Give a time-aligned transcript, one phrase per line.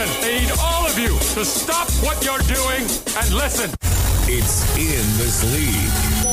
[0.00, 2.82] Ladies gentlemen, I need all of you to stop what you're doing
[3.20, 3.70] and listen.
[4.24, 6.24] It's in this league.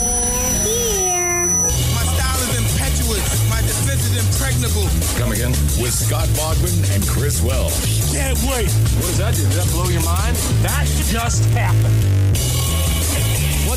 [1.93, 3.49] My style is impetuous.
[3.49, 4.87] My defense is impregnable.
[5.19, 5.51] Come again
[5.81, 8.13] with Scott Bogman and Chris Welsh.
[8.13, 8.71] Can't wait.
[8.71, 9.43] What does that do?
[9.43, 10.37] Does that blow your mind?
[10.63, 12.56] That just happened.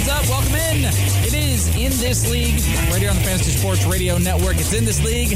[0.00, 0.28] What's up?
[0.30, 0.84] Welcome in.
[1.26, 2.54] It is In This League,
[2.90, 4.56] right here on the Fantasy Sports Radio Network.
[4.56, 5.32] It's In This League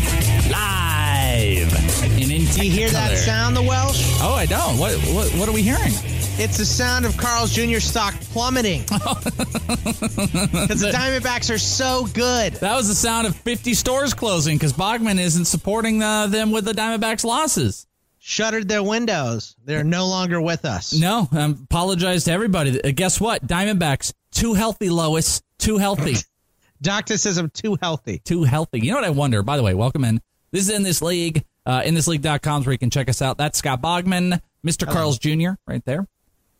[0.50, 2.02] live.
[2.02, 4.18] And in Do you hear that sound, the Welsh?
[4.22, 4.78] Oh, I don't.
[4.78, 5.92] What, what, what are we hearing?
[6.38, 7.78] It's the sound of Carl's Jr.
[7.78, 8.84] stock plummeting.
[8.94, 12.54] Because the Diamondbacks are so good.
[12.54, 16.64] That was the sound of 50 stores closing because Bogman isn't supporting uh, them with
[16.64, 17.86] the Diamondbacks' losses.
[18.18, 19.54] Shuttered their windows.
[19.66, 20.94] They're no longer with us.
[20.94, 22.82] No, um, apologize to everybody.
[22.82, 23.46] Uh, guess what?
[23.46, 25.42] Diamondbacks, too healthy, Lois.
[25.58, 26.16] Too healthy.
[26.82, 28.20] Doctor says I'm too healthy.
[28.24, 28.80] too healthy.
[28.80, 29.42] You know what I wonder?
[29.42, 30.20] By the way, welcome in.
[30.52, 31.44] This is In This League.
[31.66, 33.38] Uh, InThisLeague.com is where you can check us out.
[33.38, 34.86] That's Scott Bogman, Mr.
[34.86, 35.52] Carls Jr.
[35.66, 36.06] right there.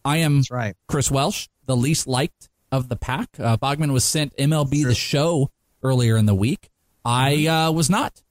[0.05, 0.75] I am That's right.
[0.89, 3.28] Chris Welsh, the least liked of the pack.
[3.39, 5.51] Uh, Bogman was sent MLB the show
[5.83, 6.70] earlier in the week.
[7.05, 8.23] I uh, was not.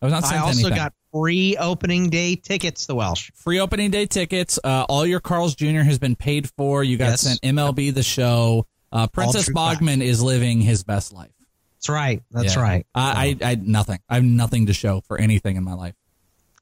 [0.00, 0.34] I was not Mm-hmm.
[0.34, 0.76] I also anything.
[0.76, 3.30] got free opening day tickets, the Welsh.
[3.34, 4.58] free opening day tickets.
[4.64, 5.80] Uh, all your Carl's Jr.
[5.80, 6.82] has been paid for.
[6.82, 7.20] You got Yes.
[7.20, 8.66] sent MLB the show.
[8.92, 11.30] Uh, Princess Bogman is living his best life.
[11.76, 12.22] That's right.
[12.30, 12.62] That's Yeah.
[12.62, 12.86] right.
[12.94, 13.98] I, I, I nothing.
[14.08, 15.94] I have nothing to show for anything in my life.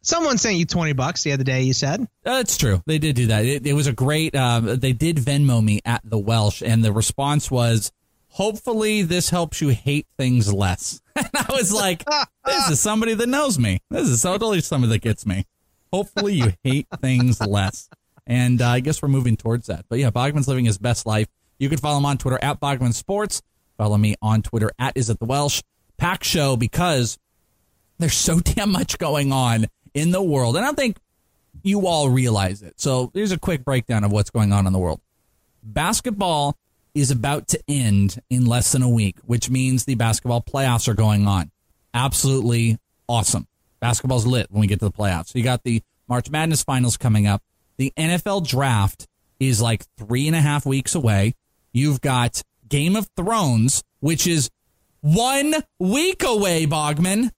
[0.03, 2.09] Someone sent you 20 bucks the other day, you said.
[2.23, 2.83] That's true.
[2.87, 3.45] They did do that.
[3.45, 4.35] It, it was a great.
[4.35, 7.93] Um, they did Venmo me at the Welsh, and the response was,
[8.29, 12.03] "Hopefully, this helps you hate things less." and I was like,
[12.47, 13.81] "This is somebody that knows me.
[13.91, 15.45] This is totally somebody that gets me.
[15.93, 17.91] Hopefully, you hate things less."
[18.27, 19.85] And uh, I guess we're moving towards that.
[19.91, 21.27] But yeah, Bogman's living his best life.
[21.61, 23.43] You can follow him on Twitter at Bogman Sports.
[23.77, 25.63] Follow me on Twitter at Is It the Welsh
[25.99, 27.19] Pack Show because
[27.99, 30.97] there's so damn much going on in the world, and I think
[31.63, 32.81] you all realize it.
[32.81, 35.01] So here's a quick breakdown of what's going on in the world.
[35.63, 36.57] Basketball
[36.95, 40.95] is about to end in less than a week, which means the basketball playoffs are
[40.95, 41.51] going on.
[41.93, 43.47] Absolutely awesome.
[43.81, 45.29] Basketball's lit when we get to the playoffs.
[45.29, 47.43] So you got the March Madness finals coming up.
[47.77, 49.07] The NFL draft
[49.39, 51.35] is like three and a half weeks away.
[51.73, 54.51] You've got Game of Thrones, which is
[55.01, 57.31] one week away, Bogman,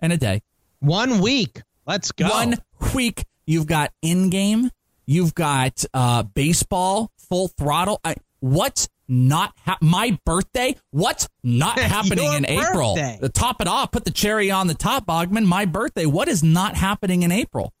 [0.00, 0.42] and a day.
[0.80, 1.62] One week.
[1.86, 2.28] Let's go.
[2.28, 2.56] One
[2.94, 3.24] week.
[3.46, 4.70] You've got in game.
[5.06, 8.00] You've got uh, baseball full throttle.
[8.04, 10.76] I, what's not ha- my birthday?
[10.90, 12.94] What's not happening in April?
[12.94, 13.18] birthday.
[13.20, 15.46] To top it off, put the cherry on the top, Bogman.
[15.46, 16.06] My birthday.
[16.06, 17.72] What is not happening in April?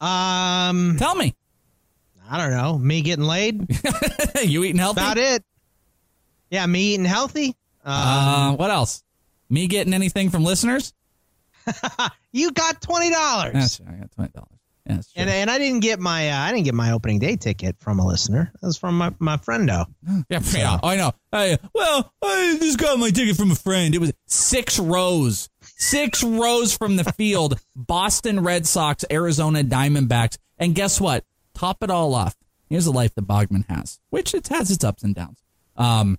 [0.00, 1.34] Um, Tell me.
[2.28, 2.78] I don't know.
[2.78, 3.66] Me getting laid?
[4.42, 5.00] you eating healthy?
[5.00, 5.44] About it.
[6.50, 7.54] Yeah, me eating healthy.
[7.84, 9.02] Um, Uh, what else?
[9.48, 10.92] Me getting anything from listeners?
[12.32, 13.52] you got twenty dollars.
[13.52, 14.50] That's I got twenty dollars.
[14.88, 15.00] Yeah.
[15.16, 17.98] And, and I didn't get my uh, I didn't get my opening day ticket from
[17.98, 18.52] a listener.
[18.60, 19.86] That was from my, my friendo.
[20.28, 21.12] Yeah, yeah, I know.
[21.32, 23.94] I, well, I just got my ticket from a friend.
[23.94, 27.58] It was six rows, six rows from the field.
[27.76, 31.24] Boston Red Sox, Arizona Diamondbacks, and guess what?
[31.56, 32.36] Top it all off.
[32.68, 35.42] Here's the life that Bogman has, which it has its ups and downs.
[35.76, 36.18] Um,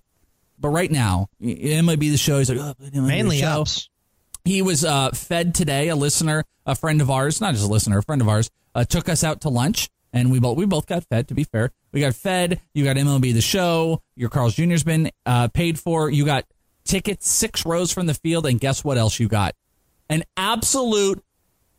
[0.58, 2.38] but right now, it might be the show.
[2.38, 3.60] He's like, oh, but it might be the Mainly show.
[3.62, 3.88] ups.
[4.44, 5.88] He was uh, fed today.
[5.88, 8.84] A listener, a friend of ours, not just a listener, a friend of ours, uh,
[8.84, 11.28] took us out to lunch, and we both we both got fed.
[11.28, 12.60] To be fair, we got fed.
[12.74, 14.02] You got MLB the show.
[14.16, 16.10] Your Carl's Jr.'s been uh, paid for.
[16.10, 16.44] You got
[16.84, 19.54] tickets six rows from the field, and guess what else you got?
[20.08, 21.22] An absolute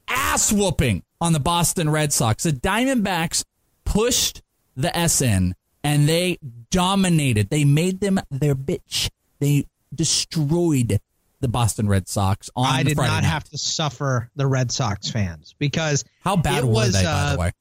[0.07, 2.43] ass whooping on the Boston Red Sox.
[2.43, 3.43] The Diamondbacks
[3.89, 4.41] pushed
[4.77, 6.37] the SN and they
[6.69, 7.49] dominated.
[7.49, 9.09] They made them their bitch.
[9.39, 10.99] They destroyed
[11.41, 13.29] the Boston Red Sox on I did Friday not night.
[13.29, 17.33] have to suffer the Red Sox fans because How bad were was, they, by uh,
[17.33, 17.51] the way?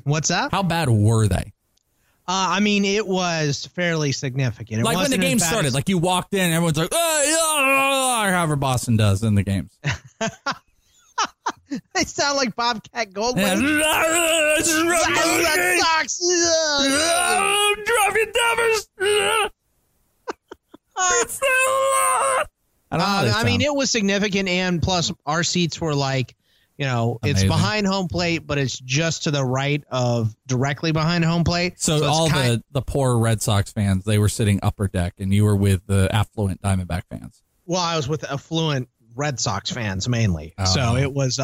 [0.04, 0.50] What's that?
[0.52, 1.52] How bad were they?
[2.28, 4.80] Uh, I mean, it was fairly significant.
[4.80, 8.30] It like when the game started, as- like you walked in, everyone's like, oh, or
[8.30, 9.76] however Boston does in the games.
[12.02, 13.12] they sound like Bobcat Yeah.
[13.12, 13.80] Goldthwait.
[14.88, 16.18] Red Sox.
[17.84, 18.88] Drop your numbers.
[20.96, 22.44] I
[22.90, 23.04] don't know.
[23.04, 26.36] Uh, I mean, it was significant, and plus our seats were like,
[26.76, 31.24] you know, it's behind home plate, but it's just to the right of directly behind
[31.24, 31.80] home plate.
[31.80, 35.14] so, it's all kind- the the poor Red Sox fans, they were sitting upper deck,
[35.18, 37.42] and you were with the affluent Diamondback fans.
[37.66, 40.64] well, I was with affluent Red Sox fans mainly, Oh.
[40.64, 41.38] so it was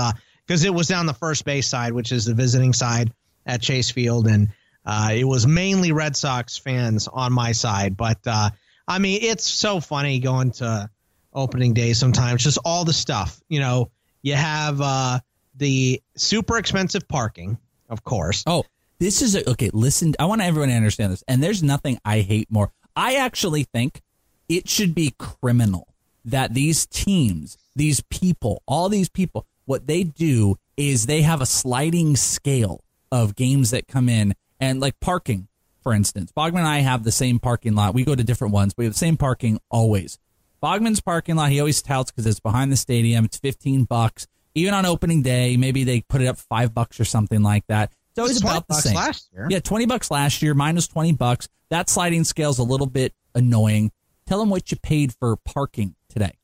[0.48, 3.12] because it was down the first base side, which is the visiting side
[3.44, 4.48] at Chase Field, and
[4.86, 7.96] uh, it was mainly Red Sox fans on my side.
[7.96, 8.50] But uh,
[8.88, 10.88] I mean, it's so funny going to
[11.34, 13.38] opening day sometimes, just all the stuff.
[13.48, 13.90] You know,
[14.22, 15.20] you have uh,
[15.54, 17.58] the super expensive parking,
[17.90, 18.42] of course.
[18.46, 18.64] Oh,
[18.98, 19.70] this is a, okay.
[19.74, 22.72] Listen, I want everyone to understand this, and there's nothing I hate more.
[22.96, 24.00] I actually think
[24.48, 25.88] it should be criminal
[26.24, 31.46] that these teams, these people, all these people, what they do is they have a
[31.46, 32.82] sliding scale
[33.12, 35.48] of games that come in, and like parking,
[35.82, 36.32] for instance.
[36.36, 37.94] Bogman and I have the same parking lot.
[37.94, 40.18] We go to different ones, but we have the same parking always.
[40.62, 43.24] Bogman's parking lot, he always touts because it's behind the stadium.
[43.24, 44.26] It's 15 bucks.
[44.54, 47.92] Even on opening day, maybe they put it up five bucks or something like that.
[48.10, 48.94] It's always about the same.
[48.94, 49.46] last year.
[49.50, 50.54] Yeah, 20 bucks last year.
[50.54, 51.48] Mine was 20 bucks.
[51.70, 53.92] That sliding scale's a little bit annoying.
[54.26, 56.38] Tell them what you paid for parking today.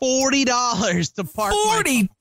[0.00, 1.52] Forty dollars to park.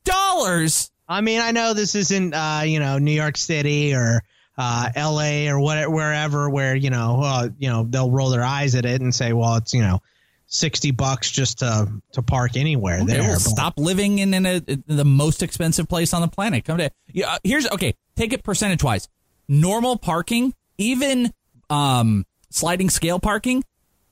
[0.07, 0.89] $40.
[1.09, 4.21] I mean, I know this isn't, uh, you know, New York City or
[4.57, 5.47] uh, L.A.
[5.50, 9.01] or what, wherever, where you know, uh, you know, they'll roll their eyes at it
[9.01, 10.00] and say, well, it's you know,
[10.47, 13.35] sixty bucks just to to park anywhere They there.
[13.38, 16.65] stop living in, in, a, in the most expensive place on the planet.
[16.65, 17.33] Come to yeah.
[17.33, 17.94] uh, Here's okay.
[18.15, 19.07] Take it percentage wise.
[19.47, 21.31] Normal parking, even
[21.69, 23.63] um, sliding scale parking,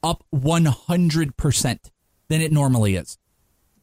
[0.03, 1.91] up one hundred percent
[2.29, 3.17] than it normally is.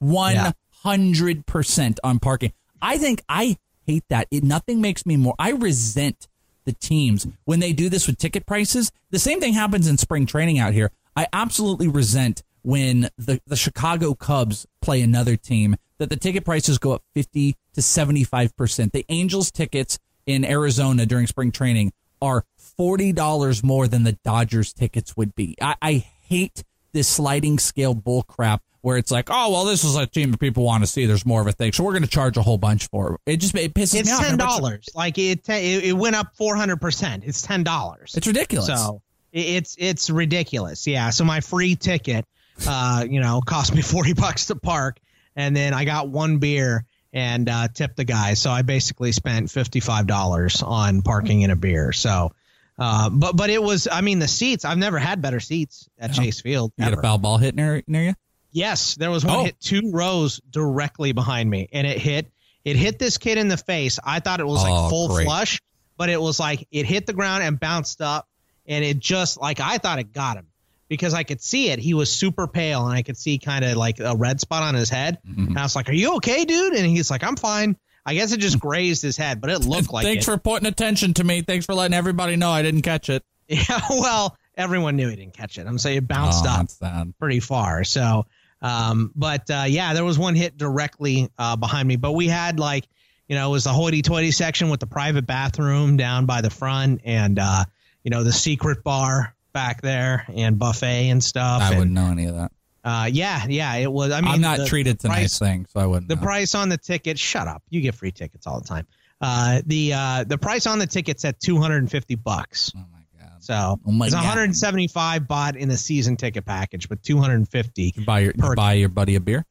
[0.02, 0.52] One
[0.82, 2.52] hundred percent on parking.
[2.80, 3.56] I think I
[3.86, 4.26] hate that.
[4.30, 5.34] It nothing makes me more.
[5.38, 6.28] I resent
[6.64, 8.90] the teams when they do this with ticket prices.
[9.10, 10.90] The same thing happens in spring training out here.
[11.16, 16.78] I absolutely resent when the, the Chicago Cubs play another team that the ticket prices
[16.78, 18.92] go up 50 to 75%.
[18.92, 22.44] The Angels tickets in Arizona during spring training are
[22.78, 25.56] $40 more than the Dodgers tickets would be.
[25.60, 25.92] I, I
[26.28, 26.62] hate
[26.92, 30.38] this sliding scale bull crap where it's like, oh, well, this is a team that
[30.40, 31.06] people want to see.
[31.06, 31.72] There's more of a thing.
[31.72, 33.32] So we're going to charge a whole bunch for it.
[33.34, 34.20] It just it pisses it's me off.
[34.20, 34.88] It's ten And a bunch of- dollars.
[34.94, 37.24] Like it, it, it went up four hundred percent.
[37.26, 38.14] It's ten dollars.
[38.16, 38.66] It's ridiculous.
[38.66, 39.02] So
[39.32, 40.86] it's it's ridiculous.
[40.86, 41.10] Yeah.
[41.10, 42.26] So my free ticket,
[42.66, 44.98] uh, you know, cost me forty bucks to park,
[45.36, 48.34] and then I got one beer and uh, tipped the guy.
[48.34, 51.92] So I basically spent fifty five dollars on parking and a beer.
[51.92, 52.32] So.
[52.82, 56.12] Uh, but but it was I mean the seats I've never had better seats at
[56.12, 56.72] Chase Field.
[56.76, 58.14] You get a foul ball hit near, near you?
[58.50, 59.44] Yes, there was one Oh.
[59.44, 62.30] hit two rows directly behind me, and it hit
[62.64, 63.98] it hit this kid in the face.
[64.04, 65.24] I thought it was Oh, like full great.
[65.26, 65.60] flush,
[65.96, 68.28] but it was like it hit the ground and bounced up,
[68.66, 70.46] and it just like I thought it got him
[70.88, 71.78] because I could see it.
[71.78, 74.74] He was super pale, and I could see kind of like a red spot on
[74.74, 75.18] his head.
[75.26, 75.46] Mm-hmm.
[75.48, 78.32] And I was like, "Are you okay, dude?" And he's like, "I'm fine." I guess
[78.32, 80.30] it just grazed his head, but it looked like Thanks it.
[80.30, 81.42] for pointing attention to me.
[81.42, 83.22] Thanks for letting everybody know I didn't catch it.
[83.48, 85.66] yeah, well, everyone knew he didn't catch it.
[85.66, 87.08] I'm saying it bounced oh, up.
[87.18, 87.84] Pretty far.
[87.84, 88.26] So,
[88.60, 91.96] um, but uh, yeah, there was one hit directly uh, behind me.
[91.96, 92.88] But we had like,
[93.28, 97.02] you know, it was the hoity-toity section with the private bathroom down by the front,
[97.04, 97.64] and uh,
[98.02, 101.62] you know, the secret bar back there, and buffet and stuff.
[101.62, 102.52] I and, wouldn't know any of that.
[102.84, 104.10] Uh, yeah, yeah, it was.
[104.10, 106.08] I mean, I'm not the treated to price, nice things, so I wouldn't.
[106.08, 106.22] The know.
[106.22, 107.18] price on the ticket.
[107.18, 107.62] Shut up.
[107.70, 108.86] You get free tickets all the time.
[109.20, 112.72] Uh, the uh, the price on the tickets at 250 bucks.
[112.76, 113.30] Oh my god!
[113.40, 114.22] So Oh my it's God.
[114.22, 118.88] 175 bought in the season ticket package, but 250 You buy your you buy your
[118.88, 119.46] buddy a beer.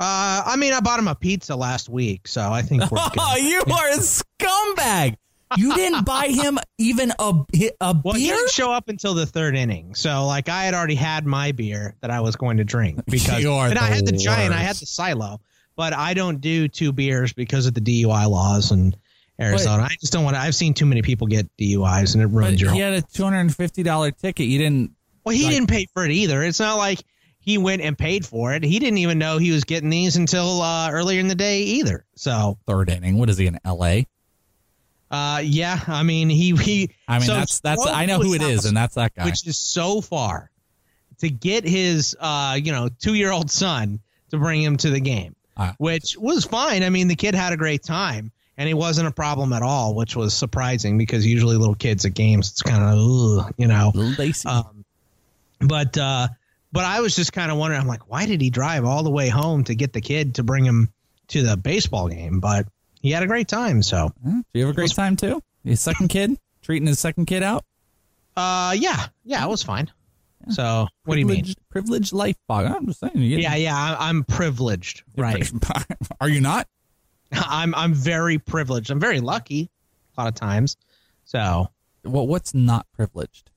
[0.00, 3.36] Uh, I mean, I bought him a pizza last week, so I think we're Oh,
[3.36, 5.16] you are a scumbag!
[5.56, 7.32] You didn't buy him even a
[7.80, 8.34] a Well, he beer.
[8.36, 11.94] didn't show up until the third inning, so like I had already had my beer
[12.00, 14.52] that I was going to drink because, You are and I had the the giant,
[14.54, 15.40] I had the silo,
[15.76, 18.94] but I don't do two beers because of the DUI laws in
[19.40, 19.84] Arizona.
[19.84, 20.40] I just don't want to.
[20.40, 22.72] I've seen too many people get DUIs, and it But ruins your.
[22.72, 24.46] he had a two hundred and fifty dollar ticket.
[24.46, 24.90] You didn't.
[25.24, 26.42] well, he like- didn't pay for it either.
[26.42, 27.00] It's not like
[27.38, 28.62] he went and paid for it.
[28.64, 32.04] He didn't even know he was getting these until uh, earlier in the day either.
[32.16, 33.16] So, Third inning.
[33.16, 34.06] What is he in L.A.?
[35.10, 36.90] Uh, yeah, I mean, he he.
[37.06, 37.86] I mean, so that's that's.
[37.86, 39.24] I know who it is, and that's that guy.
[39.24, 40.50] which is so far
[41.18, 43.98] to get his uh you know two year old son
[44.30, 45.74] to bring him to the game Ah.
[45.78, 49.12] which was fine i mean the kid had a great time and he wasn't a
[49.12, 53.52] problem at all, which was surprising because usually little kids at games, it's kind of,
[53.56, 53.92] you know.
[53.94, 54.48] Little Lacy.
[54.48, 54.84] Um,
[55.60, 56.26] but uh,
[56.72, 57.80] but I was just kind of wondering.
[57.80, 60.42] I'm like, why did he drive all the way home to get the kid to
[60.42, 60.92] bring him
[61.28, 62.40] to the baseball game?
[62.40, 62.66] But
[63.00, 63.82] he had a great time.
[63.82, 65.42] So, Do you have a great time too?
[65.64, 67.64] His second kid treating his second kid out.
[68.36, 69.90] uh, yeah, yeah, it was fine.
[70.50, 71.36] So, what do you mean?
[71.38, 72.66] Privileged- Privileged life, Bog.
[72.66, 73.12] I'm just saying.
[73.16, 75.50] Yeah, yeah, I'm privileged, right?
[76.20, 76.66] Are you not?
[77.32, 78.90] I'm I'm very privileged.
[78.90, 79.68] I'm very lucky,
[80.16, 80.76] a lot of times.
[81.24, 81.68] So
[82.04, 83.50] Well, what's not privileged?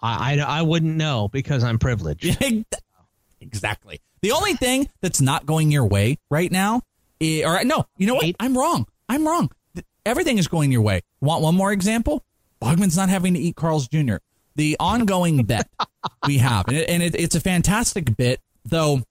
[0.00, 2.36] I, I, I wouldn't know because I'm privileged.
[3.40, 4.00] exactly.
[4.20, 6.82] The only thing that's not going your way right now,
[7.22, 8.24] i- or no, you know what?
[8.24, 8.36] Eight.
[8.40, 8.86] I'm wrong.
[9.08, 9.50] I'm wrong.
[10.04, 11.02] Everything is going your way.
[11.20, 12.24] Want one more example?
[12.60, 14.16] Bogman's not having to eat Carl's Jr.
[14.56, 15.68] The ongoing bet
[16.26, 18.94] we have, and, it, and it, it's a fantastic bit, though.
[18.96, 19.04] You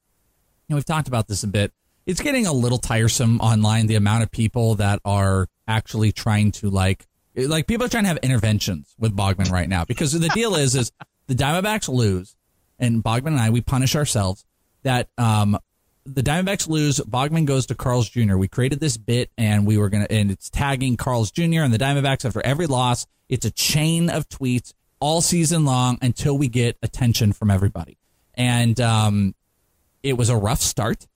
[0.70, 1.72] know, we've talked about this a bit.
[2.06, 3.88] It's getting a little tiresome online.
[3.88, 8.08] The amount of people that are actually trying to like, like people are trying to
[8.10, 10.92] have interventions with Bogman right now because the deal is, is
[11.28, 12.36] the Diamondbacks lose,
[12.80, 14.46] and Bogman and I we punish ourselves
[14.84, 15.58] that um
[16.06, 17.00] the Diamondbacks lose.
[17.00, 18.38] Bogman goes to Carl's Jr.
[18.38, 21.62] We created this bit and we were gonna and it's tagging Carl's Jr.
[21.62, 23.06] and the Diamondbacks after every loss.
[23.30, 27.98] It's a chain of tweets all season long until we get attention from everybody.
[28.36, 29.36] And um,
[30.04, 31.08] it was a rough start.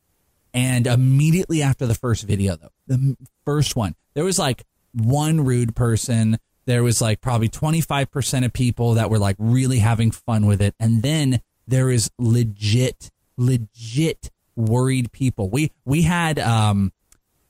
[0.53, 4.63] And immediately after the first video, though, the first one, there was like
[4.93, 6.37] one rude person.
[6.65, 10.73] There was like probably 25% of people that were like really having fun with it.
[10.79, 15.49] And then there is legit, legit worried people.
[15.49, 16.91] We, we had, um,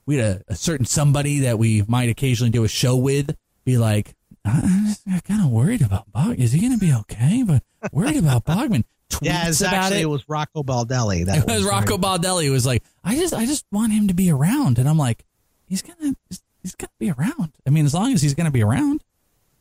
[0.06, 3.78] we had a, a certain somebody that we might occasionally do a show with be
[3.78, 4.94] like, I'm
[5.24, 6.38] kind of worried about Bog.
[6.38, 7.42] Is he going to be okay?
[7.46, 8.84] But worried about Bogman.
[9.22, 10.02] Yeah, it's actually it.
[10.02, 11.24] it was Rocco Baldelli.
[11.26, 14.14] That It was Rocco Baldelli who was like, I just, I just want him to
[14.14, 15.24] be around, and I'm like,
[15.68, 16.14] he's gonna,
[16.62, 17.52] he's gonna be around.
[17.66, 19.02] I mean, as long as he's gonna be around.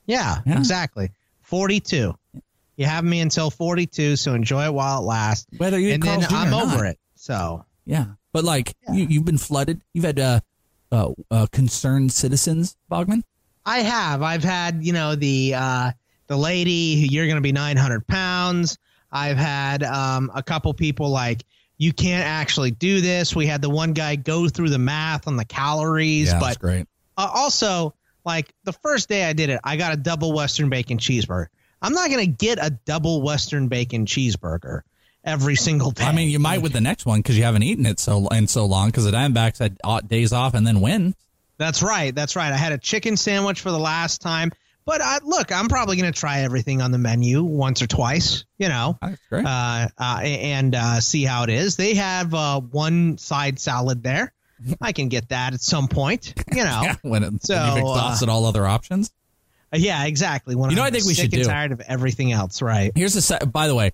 [0.08, 0.58] Yeah, Yeah.
[0.58, 1.12] exactly.
[1.44, 2.16] Forty-two.
[2.76, 5.46] You have me until forty-two, so enjoy it while it lasts.
[5.58, 6.26] Whether you and then.
[6.30, 6.86] I'm over not.
[6.88, 7.00] it.
[7.26, 9.82] So Yeah, but like you, you've been flooded.
[9.94, 10.40] You've had uh,
[10.92, 13.24] uh, uh, concerned citizens, Bogman.
[13.66, 14.22] I have.
[14.22, 15.92] I've had, you know, the uh,
[16.28, 18.78] the lady who you're going to be 900 pounds.
[19.12, 21.44] I've had um, a couple people like
[21.80, 23.36] you can't actually do this.
[23.36, 26.58] We had the one guy go through the math on the calories, Yeah, but that's
[26.58, 26.86] great.
[27.18, 31.00] uh, also like the first day I did it, I got a double Western bacon
[31.00, 31.48] cheeseburger.
[31.82, 34.82] I'm not going to get a double Western bacon cheeseburger
[35.26, 36.06] every single day.
[36.06, 38.48] I mean, you might with the next one because you haven't eaten it so in
[38.48, 38.88] so long.
[38.90, 41.16] Because the Diamondbacks had uh, days off and then win.
[41.58, 42.14] That's right.
[42.14, 42.52] That's right.
[42.52, 44.52] I had a chicken sandwich for the last time.
[44.86, 48.46] But I, look, I'm probably going to try everything on the menu once or twice,
[48.60, 49.44] you know, great.
[49.44, 51.76] uh, uh, and uh, see how it is.
[51.76, 54.32] They have uh, one side salad there.
[54.80, 56.82] I can get that at some point, you know.
[56.84, 59.12] yeah, when, it, so, when you've uh, exhausted all other options.
[59.74, 60.56] yeah, exactly.
[60.56, 61.50] When You know I'm I think we should and do?
[61.50, 62.92] tired of everything else, right?
[62.96, 63.52] Here's the set.
[63.52, 63.92] By the way,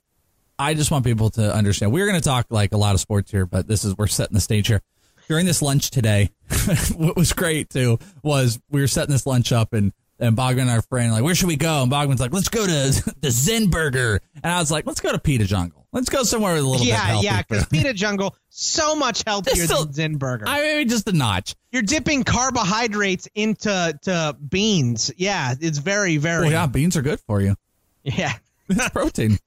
[0.62, 1.92] I just want people to understand.
[1.92, 4.36] We're going to talk like a lot of sports here, but this is we're setting
[4.36, 4.82] the stage here.
[5.28, 6.30] During this lunch today,
[6.96, 10.70] what was great too was we were setting this lunch up and and Bogman and
[10.70, 11.82] our friend like, where should we go?
[11.82, 12.72] And Bogman's like, let's go to
[13.22, 14.20] the Zinburger.
[14.44, 15.88] And I was like, let's go to Pita Jungle.
[15.94, 17.26] Let's go somewhere with a little bit Yeah, healthy.
[17.26, 20.44] yeah, because food." Pita Jungle so much healthier still- than Zinburger.
[20.46, 21.56] I mean, just a notch.
[21.72, 25.12] You're dipping carbohydrates into to beans.
[25.18, 26.44] Yeah, it's very very.
[26.44, 27.56] Well, yeah, beans are good for you.
[28.04, 28.34] yeah.
[28.70, 29.38] It's protein.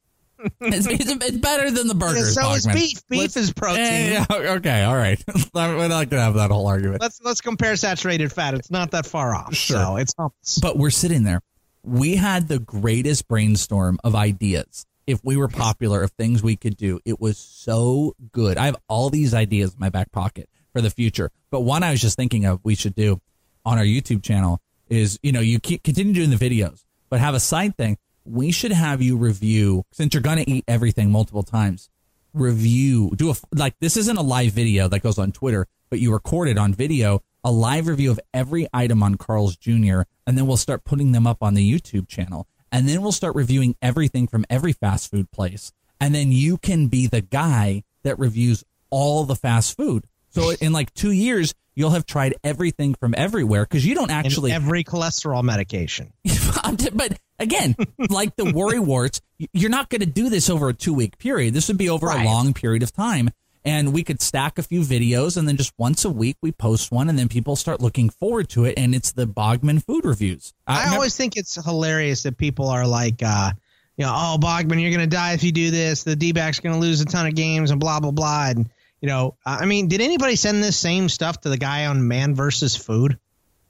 [0.61, 2.35] It's, it's, it's better than the burgers.
[2.35, 3.07] so is beef.
[3.09, 3.85] Beef Let's- is protein.
[3.85, 5.23] Eh, yeah, okay, all right.
[5.55, 7.01] We're not gonna have that whole argument.
[7.01, 8.55] Let's let's compare saturated fat.
[8.55, 9.55] It's not that far off.
[9.55, 9.77] Sure.
[9.77, 10.59] So it's humps.
[10.59, 11.41] But we're sitting there.
[11.83, 14.87] We had the greatest brainstorm of ideas.
[15.07, 18.57] If we were popular, of things we could do, it was so good.
[18.57, 21.31] I have all these ideas in my back pocket for the future.
[21.51, 23.21] But one I was just thinking of we should do
[23.67, 27.35] on our YouTube channel is, you know, you keep continue doing the videos, but have
[27.35, 27.99] a side thing.
[28.25, 31.91] We should have you review since you're going to eat everything multiple times.
[32.33, 36.13] Review, do a like this isn't a live video that goes on Twitter, but you
[36.13, 40.03] record it on video, a live review of every item on Carl's Jr.
[40.27, 42.49] and then we'll start putting them up on the YouTube channel.
[42.73, 45.71] And then we'll start reviewing everything from every fast food place.
[46.01, 50.07] And then you can be the guy that reviews all the fast food.
[50.31, 54.27] So in like two years, you'll have tried everything from everywhere because you don't And
[54.27, 54.51] actually.
[54.51, 56.13] every cholesterol medication.
[56.95, 57.75] but again,
[58.11, 59.21] like the worry warts,
[59.53, 61.55] you're not going to do this over a two week period.
[61.55, 62.23] This would be over Right.
[62.25, 63.31] a long period of time.
[63.67, 66.93] And we could stack a few videos and then just once a week we post
[66.93, 68.75] one and then people start looking forward to it.
[68.77, 70.53] And it's the Bogman food reviews.
[70.67, 73.53] I remember- always think it's hilarious that people are like, uh,
[73.97, 76.03] you know, oh Bogman, you're gonna die if you do this.
[76.03, 78.49] The D-backs gonna lose a ton of games and blah blah blah.
[78.51, 78.69] And
[79.01, 82.35] you know, I mean, did anybody send this same stuff to the guy on Man
[82.35, 83.19] versus Food?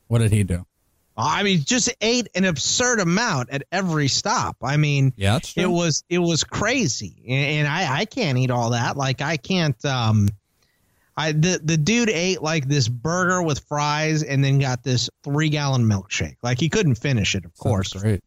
[0.08, 0.66] What did he do?
[1.16, 4.56] I mean, just ate an absurd amount at every stop.
[4.62, 8.70] I mean, Yeah, it was it was crazy, and, and I I can't eat all
[8.70, 8.96] that.
[8.96, 9.82] Like I can't.
[9.84, 10.28] Um,
[11.16, 15.48] I the the dude ate like this burger with fries, and then got this three
[15.50, 16.36] gallon milkshake.
[16.42, 17.92] Like he couldn't finish it, of course.
[17.92, 18.20] Sounds great.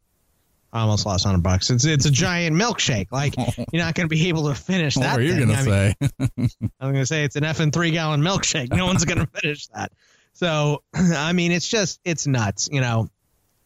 [0.71, 1.69] I almost lost hundred bucks.
[1.69, 3.07] It's it's a giant milkshake.
[3.11, 3.35] Like
[3.73, 5.21] you're not going to be able to finish What that.
[5.21, 5.47] you thing.
[5.47, 6.69] gonna I mean, say?
[6.79, 8.71] I'm going to say it's an effing three gallon milkshake.
[8.73, 9.91] No one's going to finish that.
[10.37, 13.09] So, I mean, it's just, it's nuts, you know,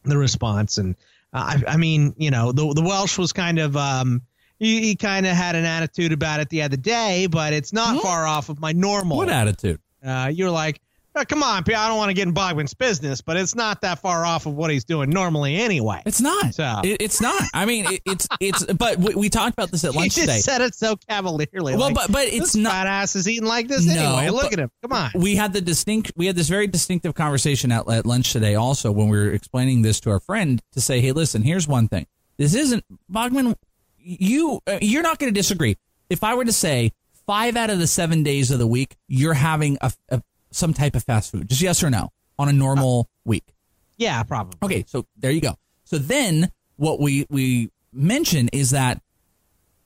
[0.04, 0.78] the response.
[0.78, 0.96] And
[1.34, 4.22] uh, I, I mean, you know, the, the Welsh was kind of, um,
[4.58, 8.02] he, he kind of had an attitude about it the other day, but it's not
[8.02, 9.18] far off of my normal.
[9.18, 9.82] what attitude?
[10.02, 10.80] Uh, you're like,
[11.16, 13.82] oh, come on, P- I don't want to get in Bogman's business, but it's not
[13.82, 16.02] that far off of what he's doing normally anyway.
[16.06, 16.54] It's not.
[16.56, 17.42] So- It, it's not.
[17.54, 18.64] I mean, it, it's it's.
[18.66, 20.40] But we, we talked about this at He lunch just today.
[20.40, 21.74] said it so cavalierly.
[21.76, 24.30] Well, like, but- but it's not- Fat ass is eating like this No, anyway.
[24.30, 24.72] Look at him.
[24.82, 25.12] Come on.
[25.16, 28.92] we had the distinct we had this very distinctive conversation at, at lunch today also
[28.92, 32.06] when we were explaining this to our friend to say hey listen here's one thing
[32.38, 33.56] this isn't bogman
[33.98, 35.78] you uh, you're not going to disagree
[36.10, 36.92] if i were to say
[37.28, 40.96] five out of the seven days of the week you're having a, a some type
[40.96, 43.54] of fast food just yes or no on a normal week
[43.98, 44.58] Yeah, probably.
[44.64, 45.56] Okay, so there you go.
[45.84, 49.02] So then what we we mention is that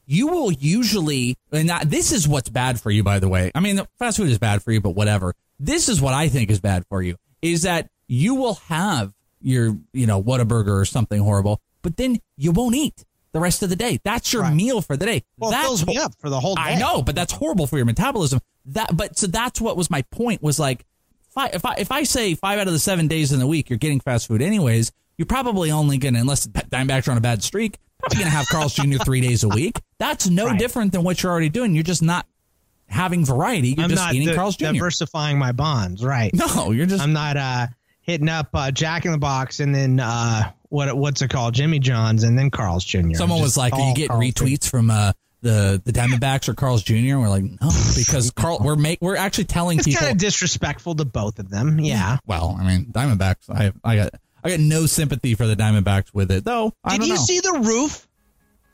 [0.05, 3.51] you will usually and that, this is what's bad for you by the way.
[3.55, 5.33] I mean, fast food is bad for you, but whatever.
[5.59, 9.77] This is what I think is bad for you is that you will have your,
[9.93, 13.75] you know, Whataburger or something horrible, but then you won't eat the rest of the
[13.75, 13.99] day.
[14.03, 14.55] That's your Right.
[14.55, 15.23] meal for the day.
[15.37, 16.61] Well, it that's fills me up for the whole day.
[16.61, 18.39] I know, but that's horrible for your metabolism.
[18.67, 20.85] That, but so that's what was my point was like,
[21.37, 23.77] if I if I say five out of the seven days in the week you're
[23.79, 27.77] getting fast food anyways, you're probably only gonna unless Diamondbacks are on a bad streak,
[27.99, 28.97] probably gonna have Carl's Jr.
[29.03, 29.79] three days a week.
[29.99, 30.57] That's no Right.
[30.59, 31.75] different than what you're already doing.
[31.75, 32.25] You're just not
[32.87, 33.69] having variety.
[33.69, 34.67] You're I'm just not eating di- Carl's Jr.
[34.73, 36.31] diversifying my bonds, right?
[36.33, 37.67] no, you're just I'm not uh,
[38.01, 41.79] hitting up uh, Jack in the Box and then uh, what what's it called, Jimmy
[41.79, 43.13] John's, and then Carl's Jr.
[43.15, 44.43] Someone was like, "Are you getting Carl's Jr.
[44.45, 48.59] retweets from uh, the the Diamondbacks or Carl's Jr.?" And we're like, "No, because Carl,
[48.61, 51.79] we're make we're actually telling It's people." kind of disrespectful to both of them.
[51.79, 52.17] Yeah.
[52.17, 52.29] Mm-hmm.
[52.31, 53.49] well, I mean, Diamondbacks.
[53.49, 54.09] I I got
[54.43, 56.73] I got no sympathy for the Diamondbacks with it, though.
[56.83, 57.19] I Did you know.
[57.21, 58.07] see the roof?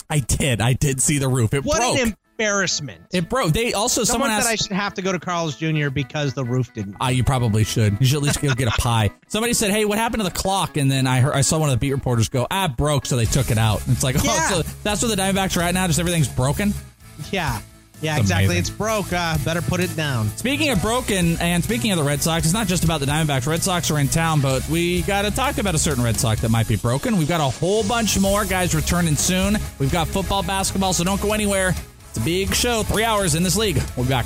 [0.10, 0.60] I did.
[0.60, 1.54] I did see the roof.
[1.54, 1.98] It What broke.
[2.00, 3.02] an embarrassment.
[3.14, 3.54] it broke.
[3.54, 5.90] They also Someone, someone, said I should have to go to Carl's Jr.
[5.90, 6.98] because the roof didn't.
[7.00, 7.98] Ah, you probably should.
[8.00, 9.12] You should at least go get a pie.
[9.28, 11.70] Somebody said, "Hey, what happened to the clock?" And then I heard, I saw one
[11.70, 13.82] of the beat reporters go, "Ah, broke," so they took it out.
[13.88, 14.50] It's like, Yeah.
[14.52, 15.88] oh, so that's where the Diamondbacks are at now.
[15.88, 16.74] Just everything's broken.
[17.32, 17.62] Yeah.
[18.02, 18.46] Yeah, It's exactly.
[18.46, 18.60] amazing.
[18.62, 19.14] It's broke.
[19.14, 20.28] Uh, better put it down.
[20.30, 23.46] Speaking of broken, and speaking of the Red Sox, it's not just about the Diamondbacks.
[23.46, 26.42] Red Sox are in town, but we got to talk about a certain Red Sox
[26.42, 27.18] that might be broken.
[27.18, 29.56] We've got a whole bunch more guys returning soon.
[29.78, 31.76] We've got football, basketball, so don't go anywhere.
[32.12, 33.82] It's a big show, three hours in this league.
[33.96, 34.26] We'll be back.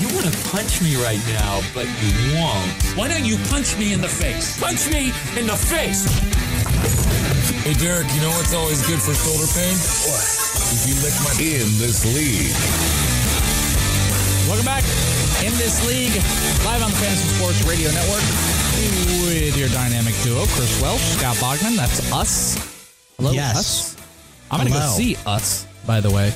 [0.00, 2.72] You want to punch me right now, but you won't.
[2.96, 4.58] Why don't you punch me in the face?
[4.58, 6.08] Punch me in the face!
[7.68, 9.76] Hey, Derek, you know what's always good for shoulder pain?
[10.08, 10.24] What?
[10.72, 11.36] If you lick my.
[11.36, 12.56] In this league.
[14.48, 14.84] Welcome back
[15.44, 16.16] in this league,
[16.64, 18.24] live on the Fantasy Sports Radio Network
[19.28, 21.76] with your dynamic duo, Chris Welsh, Scott Bogman.
[21.76, 22.56] That's us.
[23.18, 23.56] Hello, Yes.
[23.56, 23.96] us.
[24.50, 26.32] I'm going to go see us, by the way.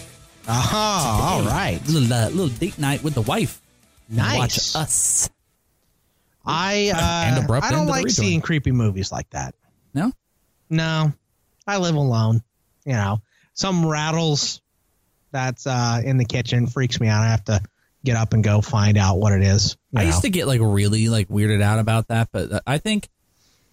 [0.48, 1.80] Aha, all right.
[1.86, 3.60] Little, uh, little date night with the wife.
[4.08, 4.74] Nice.
[4.74, 5.30] Watch us.
[6.46, 9.54] I And uh, abrupt I don't like seeing creepy movies like that.
[9.94, 10.12] No?
[10.68, 11.12] No,
[11.66, 12.42] I live alone.
[12.84, 13.22] You know,
[13.54, 14.60] some rattles
[15.32, 17.22] that's uh, in the kitchen freaks me out.
[17.22, 17.60] I have to
[18.04, 19.76] get up and go find out what it is.
[19.94, 20.06] I know.
[20.08, 23.08] used to get like really like weirded out about that, but uh, I think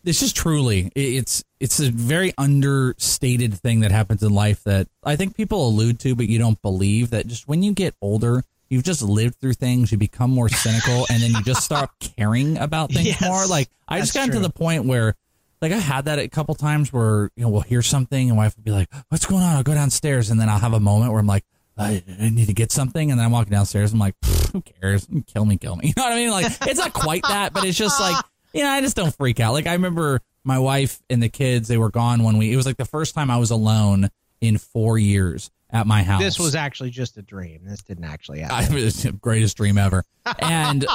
[0.03, 5.15] this is truly it's it's a very understated thing that happens in life that I
[5.15, 8.83] think people allude to, but you don't believe that just when you get older, you've
[8.83, 12.91] just lived through things, you become more cynical, and then you just stop caring about
[12.91, 13.45] things Yes, more.
[13.45, 15.15] Like I just got to the point where.
[15.63, 18.57] Like I had that a couple times where you know we'll hear something and wife
[18.57, 21.11] will be like, "What's going on?" I'll go downstairs and then I'll have a moment
[21.11, 21.45] where I'm like,
[21.77, 23.93] I, I need to get something, and then I'm walking downstairs.
[23.93, 24.15] I'm like,
[24.51, 25.07] who cares?
[25.27, 25.87] Kill me, kill me.
[25.87, 26.31] You know what I mean?
[26.31, 29.39] Like, it's not quite that, but it's just like, you know, I just don't freak
[29.39, 29.53] out.
[29.53, 32.51] Like, I remember my wife and the kids they were gone one week.
[32.51, 34.09] It was like the first time I was alone
[34.39, 36.21] in four years at my house.
[36.21, 37.61] This was actually just a dream.
[37.63, 38.77] This didn't actually I, happen.
[38.77, 40.03] it was the greatest dream ever.
[40.39, 40.85] And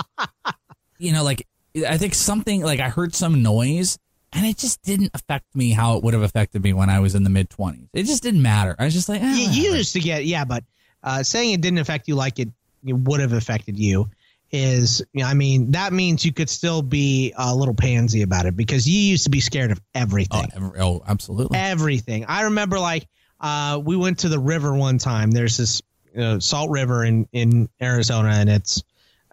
[0.99, 1.47] you know, like
[1.87, 3.99] I think something like I heard some noise
[4.33, 7.15] and it just didn't affect me how it would have affected me when I was
[7.15, 7.89] in the mid twenties.
[7.93, 8.77] It just didn't matter.
[8.79, 10.65] I was just like, eh, you, you used to get yeah, but
[11.03, 12.49] uh, saying it didn't affect you like it,
[12.85, 14.09] it would have affected you
[14.57, 18.47] is you know, I mean that means you could still be a little pansy about
[18.47, 20.51] it because you used to be scared of oh, everything.
[20.55, 21.59] every- oh, absolutely.
[21.59, 22.25] everything.
[22.27, 23.07] I remember like
[23.41, 25.31] uh, we went to the river one time.
[25.31, 25.83] There's this
[26.19, 28.83] uh, salt river in in Arizona, and it's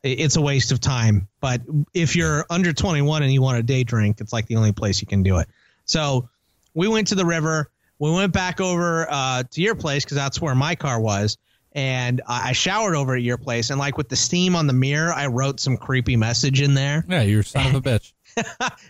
[0.03, 1.27] it's a waste of time.
[1.39, 1.61] But
[1.93, 4.99] if you're under 21 and you want a day drink, it's like the only place
[4.99, 5.47] you can do it.
[5.85, 6.29] So
[6.73, 7.71] we went to the river.
[7.99, 11.37] We went back over uh, to your place because that's where my car was.
[11.75, 15.11] And I showered over at your place, and like with the steam on the mirror,
[15.11, 17.03] I wrote some creepy message in there.
[17.09, 18.13] Yeah, you're a son of a bitch.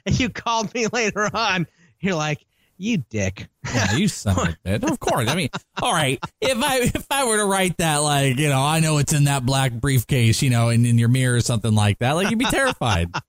[0.06, 1.66] And you called me later on.
[2.02, 2.46] You're like,
[2.78, 4.92] "You dick." Yeah, you son of a bitch.
[4.92, 5.30] Of course.
[5.30, 5.48] I mean,
[5.82, 6.20] all right.
[6.42, 9.24] If I if I were to write that, like, you know, I know it's in
[9.26, 12.40] that black briefcase, you know, in, in your mirror or something like that, like you'd
[12.40, 13.10] be terrified.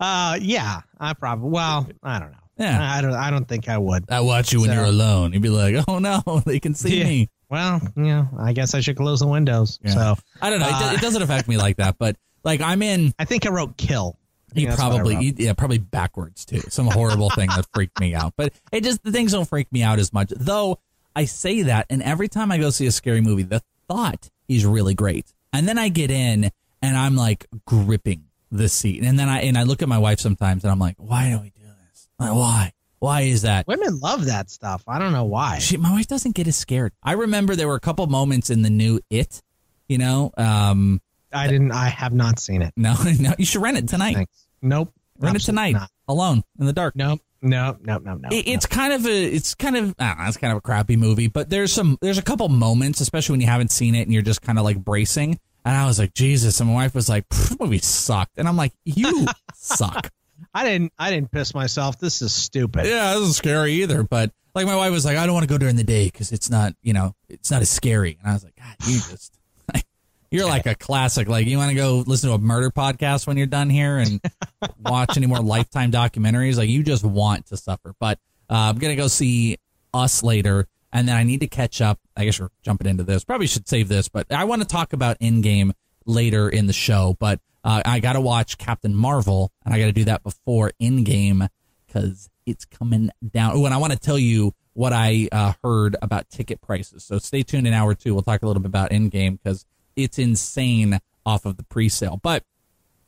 [0.00, 1.50] Uh, yeah, I probably.
[1.50, 2.36] Well, I don't know.
[2.58, 2.92] Yeah.
[2.92, 3.12] I don't.
[3.14, 4.04] I don't think I would.
[4.10, 5.32] I watch you when So- you're alone.
[5.32, 7.04] You'd be like, oh no, they can see Yeah.
[7.04, 7.28] me.
[7.50, 9.78] Well, yeah, I guess I should close the windows.
[9.82, 9.90] Yeah.
[9.90, 10.66] So I don't know.
[10.68, 13.12] It, do- Uh, it doesn't affect me like that, but like I'm in.
[13.18, 14.16] I think I wrote kill.
[14.50, 16.60] I think You that's what I probably, you- yeah, probably backwards too.
[16.70, 18.34] Some horrible thing that freaked me out.
[18.36, 20.32] But it just the things don't freak me out as much.
[20.36, 20.78] Though
[21.14, 24.64] I say that, and every time I go see a scary movie, the thought is
[24.64, 26.50] really great, and then I get in
[26.82, 30.18] and I'm like gripping the seat, and then I and I look at my wife
[30.20, 32.08] sometimes, and I'm like, why do we do this?
[32.18, 32.72] Like, why?
[33.00, 33.66] Why is that?
[33.66, 34.84] Women love that stuff.
[34.86, 35.58] I don't know why.
[35.58, 36.92] She, my wife doesn't get as scared.
[37.02, 39.42] I remember there were a couple moments in the new It,
[39.88, 40.32] you know.
[40.36, 41.00] Um,
[41.32, 41.72] I didn't.
[41.72, 42.72] I have not seen it.
[42.76, 44.14] no, no, you should rent it tonight.
[44.14, 44.46] Thanks.
[44.62, 44.92] Nope.
[45.18, 45.90] Rent it tonight, not.
[46.08, 46.94] alone in the dark.
[46.96, 47.20] Nope.
[47.42, 47.78] Nope.
[47.82, 48.02] Nope.
[48.04, 48.20] Nope.
[48.22, 48.32] Nope.
[48.32, 51.28] It- it's kind of a it's kind of know, it's kind of a crappy movie,
[51.28, 54.20] but there's some there's a couple moments, especially when you haven't seen it and you're
[54.22, 55.38] just kind of like bracing.
[55.64, 58.56] And I was like, Jesus, and my wife was like, "Pff, movie sucked, and I'm
[58.56, 60.10] like, you suck.
[60.54, 60.92] I didn't.
[60.98, 61.98] I didn't piss myself.
[61.98, 62.86] This is stupid.
[62.86, 65.52] Yeah, this is scary either, but like my wife was like, I don't want to
[65.52, 68.18] go during the day because it's not you know it's not as scary.
[68.20, 69.38] And I was like, God, you just
[70.30, 71.28] you're like a classic.
[71.28, 74.20] Like you want to go listen to a murder podcast when you're done here and
[74.78, 76.56] watch any more Lifetime documentaries.
[76.56, 77.94] Like you just want to suffer.
[78.00, 79.58] But uh, I'm gonna go see
[79.94, 81.98] Us later, and then I need to catch up.
[82.16, 83.24] I guess we're jumping into this.
[83.24, 85.72] Probably should save this, but I want to talk about Endgame
[86.06, 87.16] later in the show.
[87.18, 90.72] But uh, I got to watch Captain Marvel, and I got to do that before
[90.80, 91.48] Endgame
[91.86, 93.52] because it's coming down.
[93.54, 97.04] Oh, and I want to tell you what I uh, heard about ticket prices.
[97.04, 98.14] So stay tuned in hour two.
[98.14, 102.18] We'll talk a little bit about Endgame because it's insane off of the pre-sale.
[102.22, 102.44] But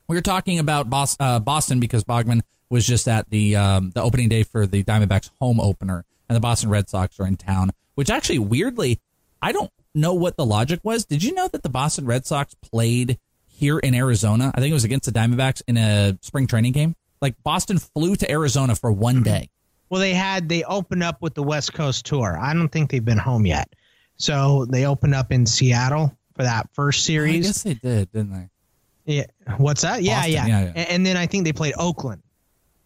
[0.09, 0.87] we were talking about
[1.19, 5.31] uh, Boston because Bogman was just at the um, the opening day for the Diamondbacks
[5.41, 7.71] home opener, and the Boston Red Sox are in town.
[7.95, 9.01] Which actually, weirdly,
[9.41, 11.05] I don't know what the logic was.
[11.05, 14.53] Did you know that the Boston Red Sox played here in Arizona?
[14.55, 16.97] I think it was against the Diamondbacks in a spring training game.
[17.21, 19.25] Like Boston flew to Arizona for one mm-hmm.
[19.25, 19.51] day.
[19.89, 22.39] Well, they had they opened up with the West Coast tour.
[22.41, 23.69] I don't think they've been home yet.
[24.17, 27.31] So they opened up in Seattle for that first series.
[27.31, 27.47] I series.
[27.47, 28.49] guess they did, didn't they?
[29.05, 29.27] Yeah.
[29.59, 30.03] What's that?
[30.03, 30.47] Yeah, Boston, yeah.
[30.47, 30.73] yeah, yeah.
[30.77, 32.23] A- And then I think they played Oakland.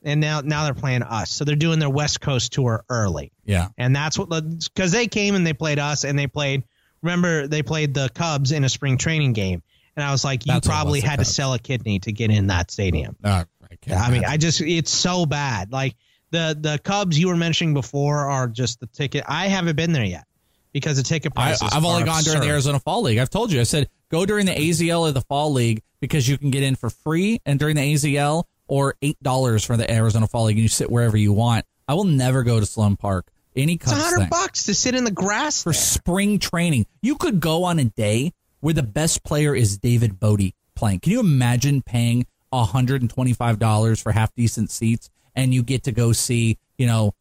[0.02, 1.30] And now now they're playing us.
[1.30, 3.32] So they're doing their West Coast tour early.
[3.44, 3.68] Yeah.
[3.76, 6.64] And that's what because they came and they played us and they played
[7.02, 9.62] remember they played the Cubs in a spring training game.
[9.96, 12.48] And I was like, you That's probably had to sell a kidney to get in
[12.48, 13.16] that stadium.
[13.24, 13.44] Uh,
[13.88, 14.24] I, I mean.
[14.24, 15.72] I just it's so bad.
[15.72, 15.96] Like
[16.30, 19.24] the the Cubs you were mentioning before are just the ticket.
[19.26, 20.24] I haven't been there yet
[20.72, 21.70] because the ticket I, prices.
[21.72, 22.48] I've only are gone during the.
[22.48, 23.18] Arizona Fall League.
[23.18, 23.60] I've told you.
[23.60, 26.76] I said go during the AZL or the Fall League because you can get in
[26.76, 30.62] for free, and during the AZL or eight dollars for the Arizona Fall League, and
[30.62, 31.64] you sit wherever you want.
[31.88, 33.26] I will never go to Sloan Park.
[33.56, 35.80] Any It's a Cubs hundred thing bucks to sit in the grass for there.
[35.80, 36.86] spring training.
[37.02, 41.00] You could go on a day where the best player is David Bote playing.
[41.00, 45.62] Can you imagine paying hundred and twenty five dollars for half decent seats, and you
[45.62, 47.12] get to go see, you know,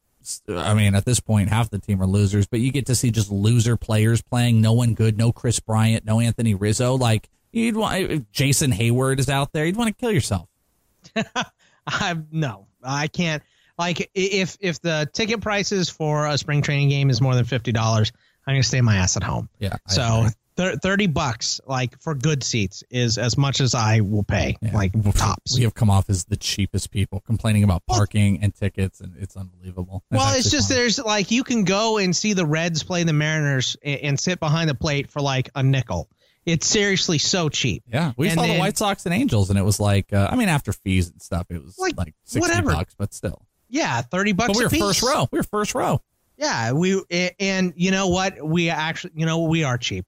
[0.50, 3.12] I mean, at this point, half the team are losers, but you get to see
[3.12, 4.62] just loser players playing.
[4.62, 5.17] No one good.
[5.17, 6.06] No Kris Bryant.
[6.06, 6.95] No Anthony Rizzo.
[6.95, 7.98] Like you'd want.
[8.00, 9.65] If Jason Heyward is out there.
[9.65, 10.48] You'd want to kill yourself.
[11.88, 13.43] I no, I can't.
[13.78, 17.72] Like if if the ticket prices for a spring training game is more than fifty
[17.72, 18.12] dollars,
[18.48, 19.50] I'm gonna stay my ass at home.
[19.60, 19.76] Yeah.
[19.88, 24.56] So thirty bucks, like for good seats, is as much as I will pay.
[24.62, 24.74] Yeah.
[24.74, 25.58] Like tops.
[25.58, 29.36] We have come off as the cheapest people complaining about parking and tickets, and it's
[29.36, 30.04] unbelievable.
[30.10, 30.80] Well, it's just funny.
[30.80, 34.40] there's like you can go and see the Reds play the Mariners and, and sit
[34.40, 36.10] behind the plate for like a nickel.
[36.46, 37.84] It's seriously so cheap.
[37.92, 40.36] Yeah, we And saw the White Sox and Angels, and it was like, uh, I
[40.36, 42.72] mean, after fees and stuff, it was like, Like, sixty whatever.
[42.72, 44.47] bucks, but still, Yeah, thirty bucks.
[44.49, 45.28] But we were a first row.
[45.32, 46.01] We were first row.
[46.38, 47.01] Yeah, we
[47.39, 48.45] and you know what?
[48.45, 50.06] We actually, you know, we are cheap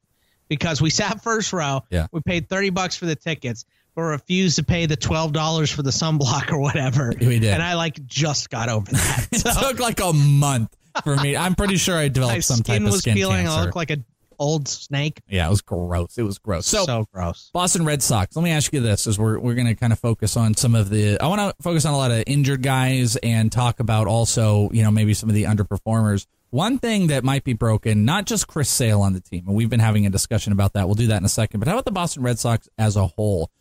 [0.50, 1.84] because we sat first row.
[1.90, 2.08] Yeah.
[2.12, 3.66] We paid thirty bucks for the tickets,
[3.96, 7.14] but refused to pay the twelve dollars for the sunblock or whatever.
[7.20, 7.54] We did.
[7.54, 9.28] and I like just got over that.
[9.32, 11.38] It took like a month for me.
[11.38, 13.46] I'm pretty sure I my developed some type skin of was skin peeling.
[13.46, 13.60] cancer.
[13.60, 14.04] I looked like an
[14.40, 15.22] old snake.
[15.28, 16.18] yeah, it was gross.
[16.18, 16.66] It was gross.
[16.68, 17.50] So, so gross.
[17.54, 18.36] Boston Red Sox.
[18.36, 20.76] Let me ask you this: as we're we're going to kind of focus on some
[20.76, 21.20] of the.
[21.20, 24.84] I want to focus on a lot of injured guys and talk about also, you
[24.84, 26.26] know, maybe some of the underperformers.
[26.50, 29.70] One thing that might be broken, not just Chris Sale on the team, and we've
[29.70, 30.86] been having a discussion about that.
[30.88, 31.60] We'll do that in a second.
[31.60, 33.52] But how about the Boston Red Sox as a whole?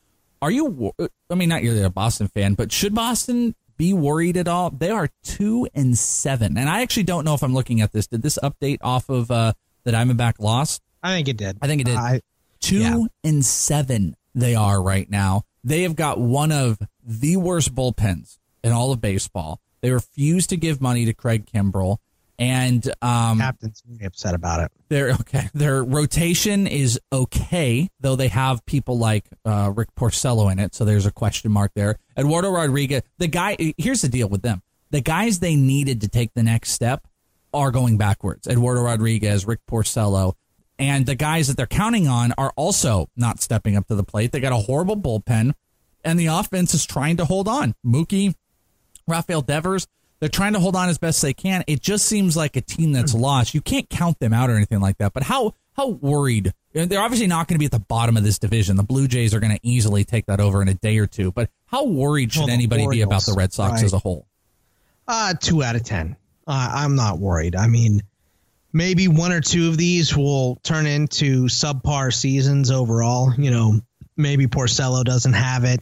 [0.40, 0.92] Are you?
[1.30, 4.70] I mean, not you're a Boston fan, but should Boston be worried at all?
[4.70, 8.06] They are two and seven, and I actually don't know if I'm looking at this.
[8.06, 9.54] Did this update off of uh,
[9.86, 10.80] the Diamondback loss?
[11.02, 11.56] I think it did.
[11.62, 11.96] I think it did.
[11.96, 12.20] I,
[12.60, 13.04] Two Yeah.
[13.24, 15.42] and seven they are right now.
[15.64, 19.60] They have got one of the worst bullpens in all of baseball.
[19.80, 21.98] They refuse to give money to Craig Kimbrel,
[22.38, 24.72] and um, captain's really upset about it.
[24.88, 30.58] They're okay, their rotation is okay, though they have people like uh, Rick Porcello in
[30.58, 31.96] it, so there's a question mark there.
[32.18, 33.56] Eduardo Rodriguez, the guy.
[33.78, 37.06] Here's the deal with them: the guys they needed to take the next step
[37.56, 38.46] are going backwards.
[38.46, 40.34] Eduardo Rodriguez, Rick Porcello,
[40.78, 44.30] and the guys that they're counting on are also not stepping up to the plate.
[44.32, 45.54] They got a horrible bullpen,
[46.04, 47.74] and the offense is trying to hold on.
[47.84, 48.34] Mookie,
[49.08, 49.86] Rafael Devers,
[50.20, 51.64] they're trying to hold on as best they can.
[51.66, 53.54] It just seems like a team that's lost.
[53.54, 55.12] You can't count them out or anything like that.
[55.12, 56.52] But how how worried?
[56.72, 58.76] They're obviously not going to be at the bottom of this division.
[58.76, 61.32] The Blue Jays are going to easily take that over in a day or two.
[61.32, 63.84] But how worried should Well, anybody be about the Red Sox right.
[63.84, 64.26] as a whole?
[65.08, 66.16] Uh, two out of ten.
[66.46, 67.56] Uh, I'm not worried.
[67.56, 68.02] I mean,
[68.72, 73.32] maybe one or two of these will turn into subpar seasons overall.
[73.36, 73.80] You know,
[74.16, 75.80] maybe Porcello doesn't have it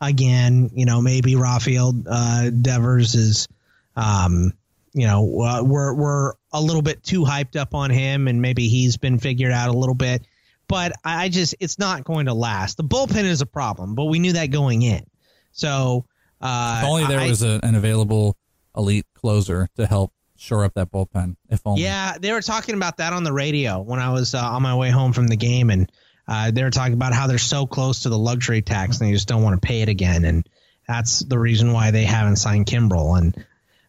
[0.00, 0.70] again.
[0.74, 3.48] You know, maybe Rafael uh, Devers is,
[3.96, 4.52] um,
[4.92, 8.68] you know, uh, we're we're a little bit too hyped up on him, and maybe
[8.68, 10.22] he's been figured out a little bit.
[10.66, 12.76] But I just, it's not going to last.
[12.76, 15.04] The bullpen is a problem, but we knew that going in.
[15.52, 16.04] So.
[16.40, 18.36] Uh, If only there I- was a, an available
[18.80, 21.36] elite closer to help shore up that bullpen.
[21.48, 21.82] If only.
[21.82, 24.74] Yeah, they were talking about that on the radio when I was uh, on my
[24.74, 25.90] way home from the game, and
[26.26, 29.12] uh, they were talking about how they're so close to the luxury tax and they
[29.12, 30.48] just don't want to pay it again, and
[30.88, 33.18] that's the reason why they haven't signed Kimbrel.
[33.18, 33.44] And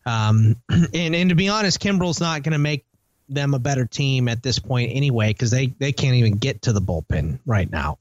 [0.06, 0.56] um,
[0.94, 2.86] and and to be honest, Kimbrel's not going to make
[3.30, 6.74] them a better team at this point anyway because they they can't even get to
[6.74, 7.98] the bullpen right now.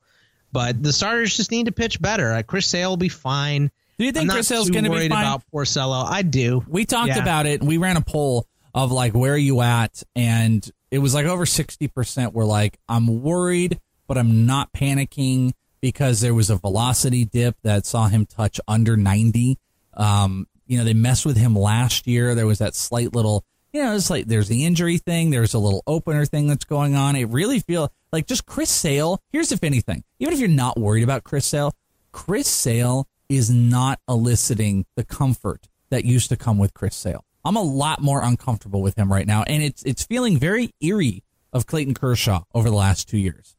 [0.53, 2.33] But the starters just need to pitch better.
[2.33, 3.71] Uh, Chris Sale will be fine.
[4.01, 5.23] Do you think Chris Sale's too going to be fine?
[5.23, 6.07] about Porcello?
[6.09, 6.65] I do.
[6.67, 7.19] We talked Yeah.
[7.19, 7.63] about it.
[7.63, 11.45] We ran a poll of like where are you at, and it was like over
[11.45, 17.27] sixty percent were like I'm worried, but I'm not panicking because there was a velocity
[17.27, 19.59] dip that saw him touch under ninety.
[19.93, 22.35] Um, you know, they messed with him last year.
[22.35, 25.29] There was that slight little, you know, it's like there's the injury thing.
[25.29, 27.17] There's a little opener thing that's going on.
[27.17, 29.21] It really feel like just Chris Sale.
[29.31, 31.75] Here's if anything, even if you're not worried about Chris Sale,
[32.13, 37.25] Chris Sale is not eliciting the comfort that used to come with Chris Sale.
[37.45, 41.23] I'm a lot more uncomfortable with him right now, and it's it's feeling very eerie
[41.53, 43.57] of Clayton Kershaw over the last two years.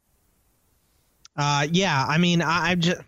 [1.35, 3.01] Uh, yeah, I mean, I, I'm just,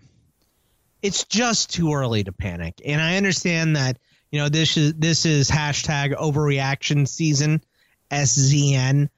[1.01, 3.99] it's just too early to panic, and I understand that
[4.31, 7.61] you know this is this is hashtag overreaction season,
[8.09, 9.09] SZN,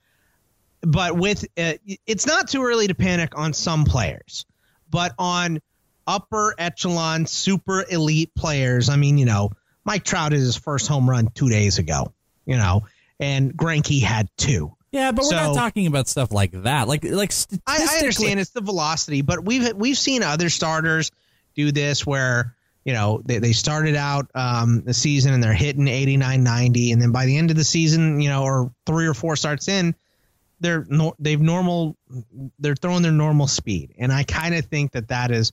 [0.81, 1.73] but with uh,
[2.05, 4.45] it's not too early to panic on some players,
[4.89, 5.61] but on
[6.07, 8.89] upper echelon, super elite players.
[8.89, 9.51] I mean, you know,
[9.83, 12.13] Mike Trout is his first home run two days ago,
[12.45, 12.83] you know,
[13.19, 14.75] and Greinke had two.
[14.91, 16.87] Yeah, but we're not talking about stuff like that.
[16.87, 17.33] Like like
[17.67, 21.11] I, I understand it's the velocity, but we've we've seen other starters
[21.53, 25.87] do this where you know they, they started out um, the season and they're hitting
[25.87, 29.13] 89 90 and then by the end of the season you know or three or
[29.13, 29.95] four starts in
[30.61, 30.85] they're
[31.19, 31.97] they've normal
[32.59, 35.51] they're throwing their normal speed and i kind of think that that is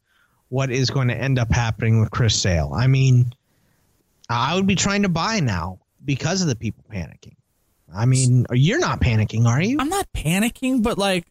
[0.52, 3.32] what is going to end up happening with chris sale i mean
[4.28, 7.36] i would be trying to buy now because of the people panicking
[7.94, 11.26] i mean you're not panicking are you I'm not panicking, but like,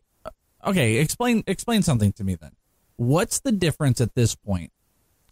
[0.66, 2.52] okay, explain explain something to me then.
[2.98, 4.72] What's the difference at this point?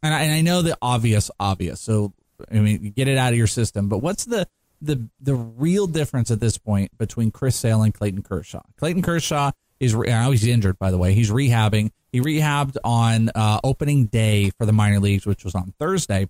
[0.01, 1.81] And I, and I know the obvious, obvious.
[1.81, 2.13] So
[2.49, 3.89] I mean, get it out of your system.
[3.89, 4.47] But what's the
[4.81, 8.61] the the real difference at this point between Chris Sale and Clayton Kershaw?
[8.77, 11.13] Clayton Kershaw is now he's injured, by the way.
[11.13, 11.91] He's rehabbing.
[12.11, 16.27] He rehabbed on uh, opening day for the minor leagues, which was on Thursday.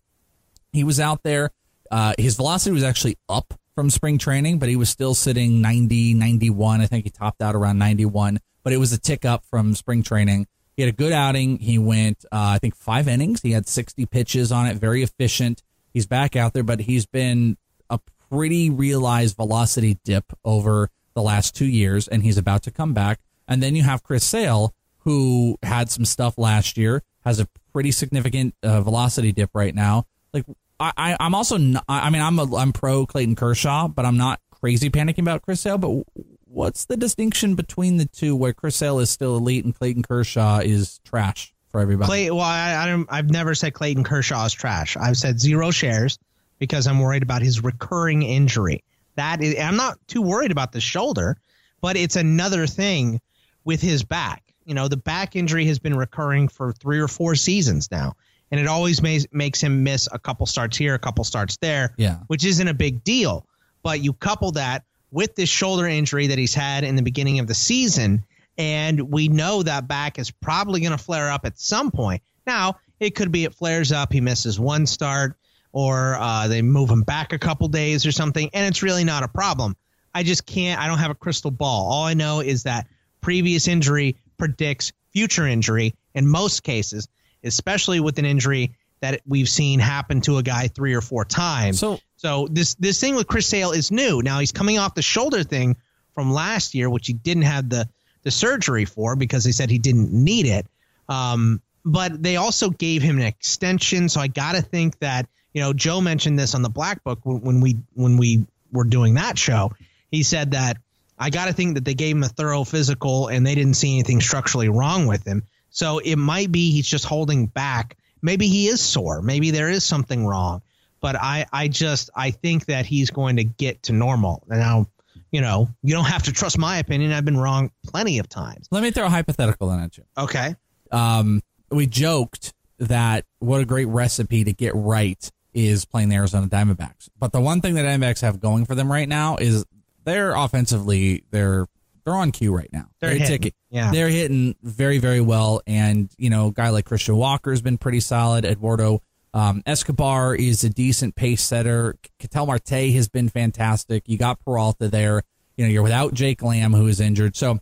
[0.72, 1.52] He was out there.
[1.90, 6.14] Uh, his velocity was actually up from spring training, but he was still sitting 90,
[6.14, 6.82] 91.
[6.82, 10.04] I think he topped out around 91, but it was a tick up from spring
[10.04, 10.48] training.
[10.76, 11.58] He had a good outing.
[11.58, 13.42] He went, uh, I think, five innings.
[13.42, 15.64] He had 60 pitches on it, very efficient.
[15.94, 17.58] He's back out there, but he's been
[17.90, 22.94] a pretty realized velocity dip over the last two years, and he's about to come
[22.94, 23.20] back.
[23.50, 27.92] And then you have Chris Sale, who had some stuff last year, has a pretty
[27.92, 30.06] significant uh, velocity dip right now.
[30.34, 30.46] Like
[30.80, 34.18] I, I I'm also not, I mean I'm a, I'm pro Clayton Kershaw, but I'm
[34.18, 35.80] not crazy panicking about Chris Sale.
[35.80, 36.04] But
[36.46, 40.60] what's the distinction between the two, where Chris Sale is still elite and Clayton Kershaw
[40.60, 42.08] is trash for everybody?
[42.08, 43.08] Clay, well, I, I don't.
[43.10, 44.96] I've never said Clayton Kershaw is trash.
[44.96, 46.20] I've said zero shares
[46.60, 48.84] because I'm worried about his recurring injury.
[49.16, 51.38] That is, I'm not too worried about the shoulder,
[51.82, 53.20] but it's another thing
[53.64, 54.44] with his back.
[54.66, 58.16] You know, the back injury has been recurring for three or four seasons now,
[58.52, 61.94] and it always makes makes him miss a couple starts here, a couple starts there.
[61.98, 62.18] Yeah.
[62.28, 63.46] which isn't a big deal.
[63.82, 67.48] But you couple that with this shoulder injury that he's had in the beginning of
[67.48, 68.26] the season,
[68.58, 72.22] and we know that back is probably going to flare up at some point.
[72.46, 75.38] Now, it could be it flares up, he misses one start,
[75.72, 79.24] or uh, they move him back a couple days or something, and it's really not
[79.24, 79.76] a problem.
[80.14, 80.82] I just can't.
[80.82, 81.92] I don't have a crystal ball.
[81.92, 82.88] All I know is that
[83.22, 87.08] previous injury predicts future injury in most cases,
[87.44, 91.80] especially with an injury that we've seen happen to a guy three or four times.
[91.80, 94.22] So, so this this thing with Chris Sale is new.
[94.22, 95.78] Now he's coming off the shoulder thing
[96.16, 97.88] from last year, which he didn't have the
[98.24, 100.68] the surgery for because they said he didn't need it.
[101.08, 105.62] Um, but they also gave him an extension, so I got to think that you
[105.62, 109.16] know Joe mentioned this on the Black Book when, when we when we were doing
[109.16, 109.72] that show.
[110.12, 110.78] He said that
[111.20, 113.94] I got to think that they gave him a thorough physical and they didn't see
[113.96, 115.44] anything structurally wrong with him.
[115.70, 117.98] So it might be he's just holding back.
[118.22, 119.22] Maybe he is sore.
[119.22, 120.62] Maybe there is something wrong.
[121.02, 124.44] But I, I just I think that he's going to get to normal.
[124.48, 124.88] Now,
[125.32, 127.12] you know, you don't have to trust my opinion.
[127.14, 128.68] I've been wrong plenty of times.
[128.72, 130.04] let me throw a hypothetical in at you.
[130.18, 130.56] Okay.
[130.92, 136.48] um, we joked that what a great recipe to get right is playing the Arizona
[136.48, 137.10] Diamondbacks.
[137.18, 139.66] But the one thing that Diamondbacks have going for them right now is
[140.04, 141.68] they're offensively they're
[142.06, 142.88] they're on cue right now.
[143.00, 143.28] They're hitting.
[143.28, 143.52] ticking.
[143.70, 143.92] Yeah.
[143.92, 147.78] They're hitting very very well, and you know, a guy like Christian Walker has been
[147.78, 148.46] pretty solid.
[148.46, 149.02] Eduardo
[149.34, 151.96] um, Escobar is a decent pace setter.
[152.18, 154.08] Ketel Marte has been fantastic.
[154.08, 155.24] You got Peralta there.
[155.56, 157.36] You know, you're without Jake Lamb who is injured.
[157.36, 157.60] So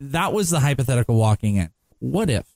[0.00, 1.70] that was the hypothetical walking in.
[1.98, 2.46] What if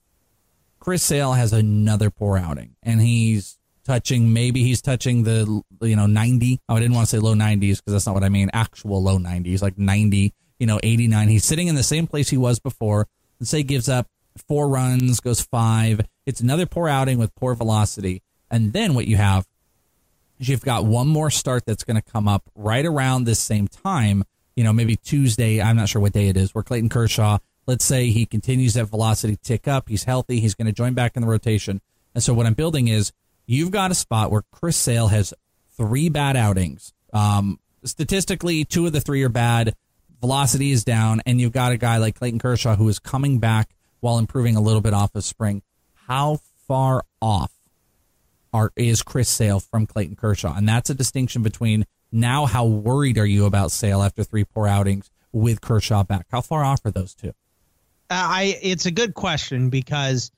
[0.80, 6.06] Chris Sale has another poor outing and he's touching maybe he's touching the you know
[6.06, 8.50] 90 oh, I didn't want to say low 90s because that's not what I mean.
[8.52, 12.36] Actual low 90s like 90 you know 89 he's sitting in the same place he
[12.36, 13.06] was before.
[13.40, 14.08] Let's say gives up
[14.48, 16.00] four runs goes five.
[16.26, 18.22] It's another poor outing with poor velocity.
[18.50, 19.46] And then what you have
[20.38, 23.68] is you've got one more start that's going to come up right around this same
[23.68, 24.24] time
[24.56, 25.60] you know maybe Tuesday.
[25.60, 26.54] I'm not sure what day it is.
[26.54, 27.38] Where Clayton Kershaw.
[27.66, 29.88] Let's say he continues that velocity tick up.
[29.88, 30.40] He's healthy.
[30.40, 31.80] He's going to join back in the rotation.
[32.14, 33.10] And so what I'm building is
[33.46, 35.34] you've got a spot where Chris Sale has
[35.76, 36.92] three bad outings.
[37.12, 39.74] Um, statistically, two of the three are bad.
[40.20, 43.74] Velocity is down, and you've got a guy like Clayton Kershaw who is coming back
[44.00, 45.62] while improving a little bit off of spring.
[46.06, 47.52] How far off
[48.52, 50.54] are is Chris Sale from Clayton Kershaw?
[50.56, 54.66] And that's a distinction between now how worried are you about Sale after three poor
[54.66, 56.26] outings with Kershaw back?
[56.30, 57.32] How far off are those two?
[58.08, 60.30] I it's a good question because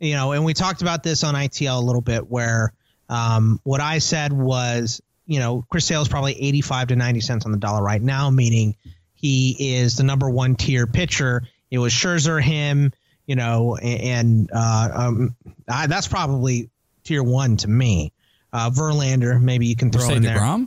[0.00, 2.72] you know, and we talked about this on ITL a little bit where
[3.08, 7.46] um, what I said was, you know, Chris Sale is probably 85 to 90 cents
[7.46, 8.76] on the dollar right now, meaning
[9.14, 11.42] he is the number one tier pitcher.
[11.70, 12.92] It was Scherzer, him,
[13.26, 15.36] you know, and uh, um,
[15.68, 16.70] I, that's probably
[17.04, 18.12] tier one to me.
[18.52, 20.38] Uh, Verlander, maybe you can throw in there.
[20.38, 20.64] DeGrom?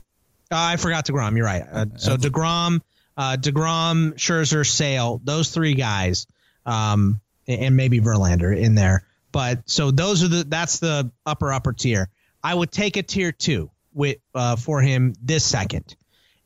[0.52, 1.36] Uh, I forgot Degrom.
[1.38, 1.63] You're right.
[1.72, 2.82] Uh, so Degrom,
[3.17, 6.28] uh, Degrom, Scherzer, Sale, those three guys,
[6.65, 9.06] um, and maybe Verlander in there.
[9.32, 12.10] But so those are the that's the upper upper tier.
[12.44, 15.96] I would take a tier two with uh, for him this second.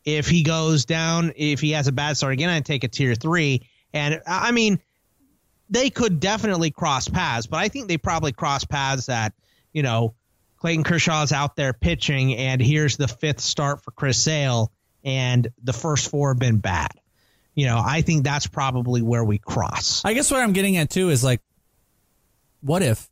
[0.03, 3.15] If he goes down, if he has a bad start again, I'd take a tier
[3.15, 3.67] three.
[3.93, 4.79] And I mean,
[5.69, 9.33] they could definitely cross paths, but I think they probably cross paths that
[9.73, 10.13] you know
[10.57, 14.71] Clayton Kershaw's out there pitching, and here's the fifth start for Chris Sale,
[15.03, 16.91] and the first four have been bad.
[17.53, 20.03] You know, I think that's probably where we cross.
[20.03, 21.41] I guess what I'm getting at too is like,
[22.65, 23.09] what if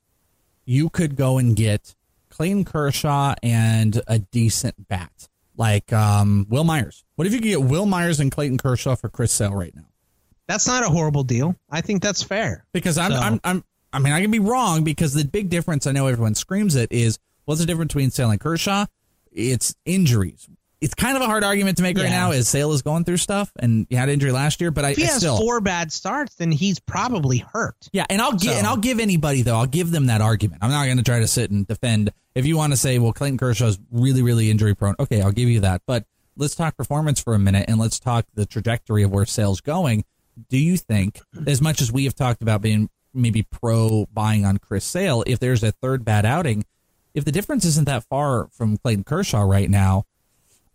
[0.65, 1.95] you could go and get
[2.29, 7.03] Clayton Kershaw and a decent bat like um, Wil Myers?
[7.15, 9.85] What if you could get Wil Myers and Clayton Kershaw for Chris Sale right now?
[10.47, 11.55] That's not a horrible deal.
[11.69, 12.65] I think that's fair.
[12.73, 15.85] Because I'm, So- I'm, I'm, I mean, I can be wrong because the big difference
[15.85, 18.87] I know everyone screams it is what's the difference between Sale and Kershaw?
[19.31, 20.49] It's injuries.
[20.83, 22.31] It's kind of a hard argument to make right now.
[22.31, 24.97] Is Sale is going through stuff and he had injury last year, but I, If
[24.97, 27.75] he I has still four bad starts, then he's probably hurt.
[27.93, 29.55] yeah, and I'll give So- and I'll give anybody though.
[29.55, 30.59] I'll give them that argument.
[30.61, 32.11] I'm not going to try to sit and defend.
[32.35, 35.49] If you want to say, well, Clayton Kershaw's really, really injury prone, okay, I'll give
[35.49, 35.81] you that.
[35.87, 36.05] But
[36.35, 40.03] let's talk performance for a minute and let's talk the trajectory of where Sale's going.
[40.49, 44.57] Do you think, as much as we have talked about being maybe pro buying on
[44.57, 46.65] Chris Sale, if there's a third bad outing,
[47.13, 50.05] if the difference isn't that far from Clayton Kershaw right now,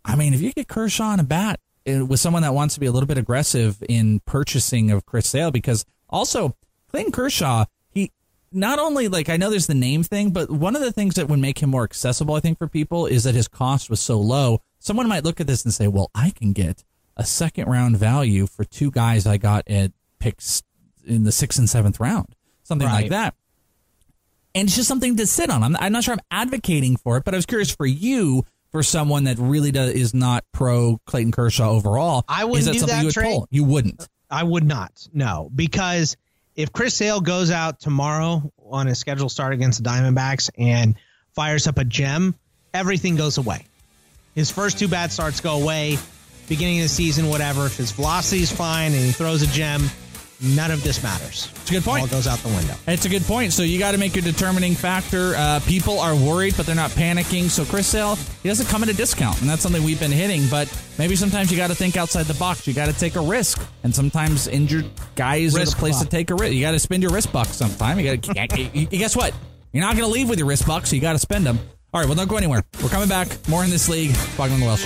[0.05, 2.79] I mean, if you get Kershaw on a bat uh, with someone that wants to
[2.79, 6.55] be a little bit aggressive in purchasing of Chris Sale, because also
[6.89, 8.11] Clayton Kershaw, he
[8.51, 11.27] not only like I know there's the name thing, but one of the things that
[11.27, 14.19] would make him more accessible, I think, for people is that his cost was so
[14.19, 14.61] low.
[14.79, 16.83] Someone might look at this and say, "Well, I can get
[17.17, 20.63] a second round value for two guys I got at picks
[21.05, 23.35] in the sixth and seventh round, something like that."
[24.55, 25.63] and it's just something to sit on.
[25.63, 28.83] I'm, I'm not sure I'm advocating for it, but I was curious for you, for
[28.83, 32.23] someone that really does, is not pro Clayton Kershaw overall.
[32.27, 33.33] I wouldn't that do something that you would trade.
[33.33, 33.47] pull?
[33.51, 34.07] You wouldn't.
[34.29, 35.07] I would not.
[35.13, 36.15] No, because
[36.55, 40.95] if Chris Sale goes out tomorrow on a scheduled start against the Diamondbacks and
[41.33, 42.35] fires up a gem,
[42.73, 43.65] everything goes away.
[44.35, 45.97] His first two bad starts go away.
[46.47, 47.67] Beginning of the season, whatever.
[47.67, 49.83] If his velocity is fine and he throws a gem,
[50.41, 51.49] none of this matters.
[51.55, 52.01] It's a good point.
[52.01, 52.73] All goes out the window.
[52.87, 53.53] It's a good point.
[53.53, 55.33] So you got to make your determining factor.
[55.35, 57.49] Uh, people are worried, but they're not panicking.
[57.49, 60.47] So Chris Sale, he doesn't come at a discount, and that's something we've been hitting.
[60.49, 62.67] But maybe sometimes you got to think outside the box.
[62.67, 66.03] You got to take a risk, and sometimes injured guys are the place buck.
[66.03, 66.53] to take a risk.
[66.53, 67.99] You got to spend your wrist bucks sometime.
[67.99, 68.85] You got to.
[68.85, 69.33] guess what?
[69.71, 71.59] You're not going to leave with your wrist bucks, so you got to spend them.
[71.93, 72.63] All right, well, don't go anywhere.
[72.81, 73.27] We're coming back.
[73.47, 74.11] More in this league.
[74.37, 74.85] Bogman Welsh.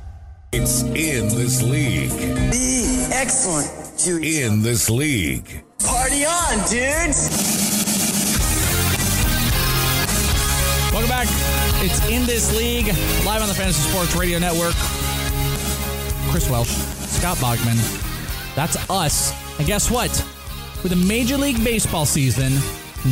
[0.53, 2.11] It's in this league.
[3.13, 3.71] Excellent.
[3.97, 4.41] Judy.
[4.41, 5.63] In this league.
[5.79, 7.29] Party on, dudes.
[10.91, 11.27] Welcome back.
[11.81, 12.87] It's in this league,
[13.25, 14.73] live on the Fantasy Sports Radio Network.
[16.31, 17.77] Chris Welsh, Scott Bogman.
[18.53, 19.31] That's us.
[19.57, 20.09] And guess what?
[20.83, 22.51] With the Major League Baseball season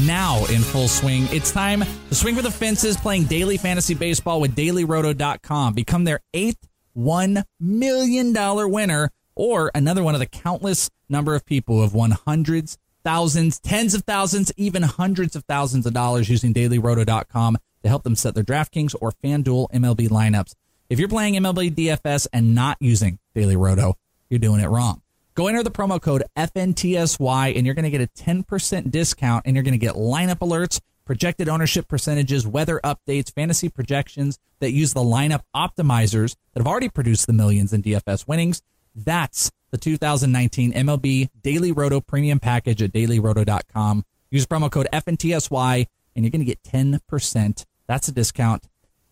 [0.05, 4.41] now in full swing, it's time to swing for the fences playing daily fantasy baseball
[4.41, 5.73] with dailyroto.com.
[5.73, 6.68] Become their eighth
[6.99, 12.11] $1 million winner or another one of the countless number of people who have won
[12.11, 18.03] hundreds, thousands, tens of thousands, even hundreds of thousands of dollars using dailyroto.com to help
[18.03, 20.53] them set their DraftKings or FanDuel MLB lineups.
[20.89, 23.95] If you're playing MLB DFS and not using Daily Roto,
[24.29, 25.01] you're doing it wrong.
[25.35, 29.55] Go enter the promo code FNTSY and you're going to get a 10% discount and
[29.55, 34.93] you're going to get lineup alerts, projected ownership percentages, weather updates, fantasy projections that use
[34.93, 38.61] the lineup optimizers that have already produced the millions in DFS winnings.
[38.93, 44.05] That's the 2019 MLB Daily Roto Premium Package at dailyroto.com.
[44.29, 47.65] Use promo code FNTSY and you're going to get 10%.
[47.87, 48.67] That's a discount.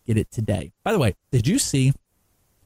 [0.06, 0.70] Get it today.
[0.84, 1.92] By the way, did you see,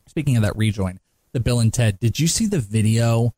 [0.09, 1.01] speaking of that rejoin,
[1.33, 3.33] the Bill and Ted, did you see the video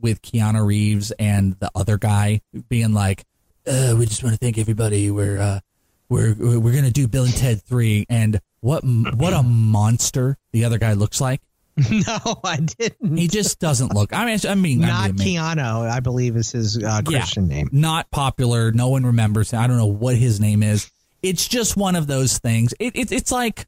[0.00, 3.24] with Keanu Reeves and the other guy being like,
[3.66, 5.10] uh, we just want to thank everybody.
[5.10, 5.60] We're, uh,
[6.08, 8.06] we're, we're going to do Bill and Ted 3.
[8.08, 11.40] And what, what a monster the other guy looks like.
[11.90, 13.18] no, I didn't.
[13.18, 14.14] He just doesn't look.
[14.14, 17.68] I mean, I mean, I Not mean, Keanu, I believe is his uh, Christian name.
[17.70, 18.72] Not popular.
[18.72, 19.52] No one remembers.
[19.52, 20.90] I don't know what his name is.
[21.22, 22.72] It's just one of those things.
[22.80, 23.66] It, it, it's like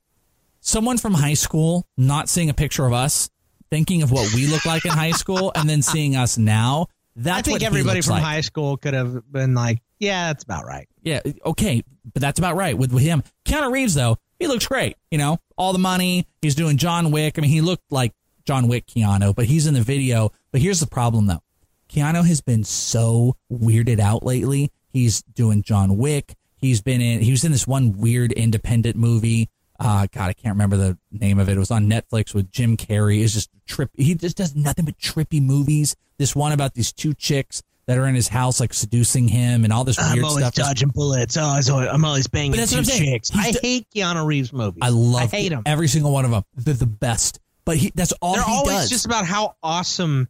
[0.61, 3.29] someone from high school not seeing a picture of us,
[3.71, 6.87] thinking of what we look like in high school, and then seeing us now.
[7.21, 8.23] That's I think everybody from like.
[8.23, 10.89] high school could have been like, yeah, that's about right.
[11.03, 13.25] Yeah, okay, but that's about right with, with him.
[13.45, 14.97] Keanu Reeves, though, he looks great.
[15.11, 16.27] You know, all the money.
[16.41, 17.35] He's doing John Wick.
[17.37, 18.13] I mean, he looked like
[18.47, 20.31] John Wick Keanu, but he's in the video.
[20.53, 21.43] But here's the problem, though.
[21.89, 24.71] Keanu has been so weirded out lately.
[24.91, 26.37] He's doing John Wick.
[26.57, 27.21] He's been in.
[27.21, 29.49] He was in this one weird independent movie.
[29.81, 31.57] Uh, God, I can't remember the name of it.
[31.57, 33.23] It was on Netflix with Jim Carrey.
[33.23, 33.91] It's just trip.
[33.97, 35.97] He just does nothing but trippy movies.
[36.19, 39.73] This one about these two chicks that are in his house, like seducing him, and
[39.73, 40.55] all this I'm weird always stuff.
[40.55, 41.37] dodging bullets.
[41.39, 43.13] Oh, I'm always banging But that's two what I'm saying.
[43.13, 43.31] chicks.
[43.31, 44.81] He's I d- hate Keanu Reeves movies.
[44.83, 45.63] I love I hate them.
[45.65, 46.43] every single one of them.
[46.57, 47.41] They're the best.
[47.65, 48.91] But he that's all They're he always does.
[48.91, 50.29] just about how awesome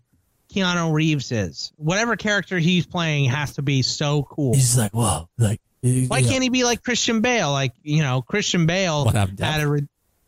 [0.55, 1.72] Keanu Reeves is.
[1.76, 4.55] Whatever character he's playing has to be so cool.
[4.55, 5.61] He's like, whoa, like.
[5.80, 7.53] Why can't he be like Christian Bale?
[7.53, 9.78] Like you know, Christian Bale had a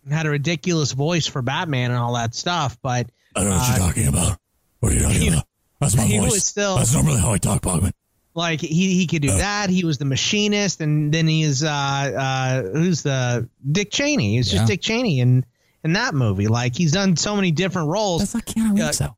[0.09, 3.69] had a ridiculous voice for Batman and all that stuff, but I don't know what
[3.69, 4.39] uh, you're talking about.
[4.79, 5.45] What are you talking he- about?
[5.81, 6.33] That's my he voice.
[6.33, 7.93] was still- That's normally how I talk, Bogman.
[8.35, 9.70] like he he could do that.
[9.70, 14.37] He was the machinist, and then he's uh uh who's the Dick Cheney?
[14.37, 14.59] He's Yeah.
[14.61, 15.45] just Dick Cheney in
[15.83, 16.47] in that movie.
[16.49, 18.20] Like he's done so many different roles.
[18.20, 19.16] That's not Keanu Reeves, though.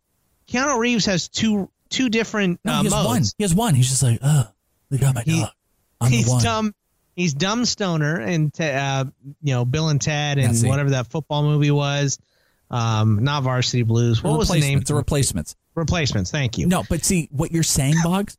[0.49, 3.07] Keanu Reeves has two two different No, uh, he has modes.
[3.09, 3.23] one.
[3.39, 3.75] He has one.
[3.75, 4.49] He's just like, oh,
[4.91, 5.51] they got my He- dog.
[6.01, 6.43] I'm he's the one.
[6.43, 6.75] dumb.
[7.15, 9.05] He's dumb stoner, and te- uh,
[9.43, 12.19] you know Bill and Ted, and whatever that football movie was.
[12.71, 14.23] Um, not Varsity Blues.
[14.23, 14.81] What was the name?
[14.81, 15.55] The replacements.
[15.75, 16.31] Replacements.
[16.31, 16.67] Thank you.
[16.67, 18.37] No, but see what you're saying, Boggs.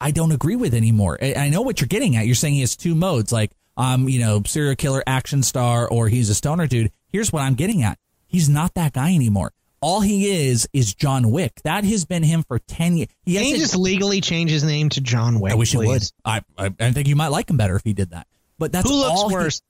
[0.00, 1.18] I don't agree with anymore.
[1.22, 2.26] I, know what you're getting at.
[2.26, 6.08] You're saying he has two modes, like um, you know, serial killer, action star, or
[6.08, 6.90] he's a stoner dude.
[7.08, 7.98] Here's what I'm getting at.
[8.26, 9.52] He's not that guy anymore.
[9.80, 11.60] All he is is John Wick.
[11.62, 13.08] That has been him for ten years.
[13.24, 15.52] He Can he just legally change his name to John Wick?
[15.52, 16.02] I wish he would.
[16.24, 18.26] I, I I think you might like him better if he did that.
[18.58, 19.62] But that's who looks all he- worse?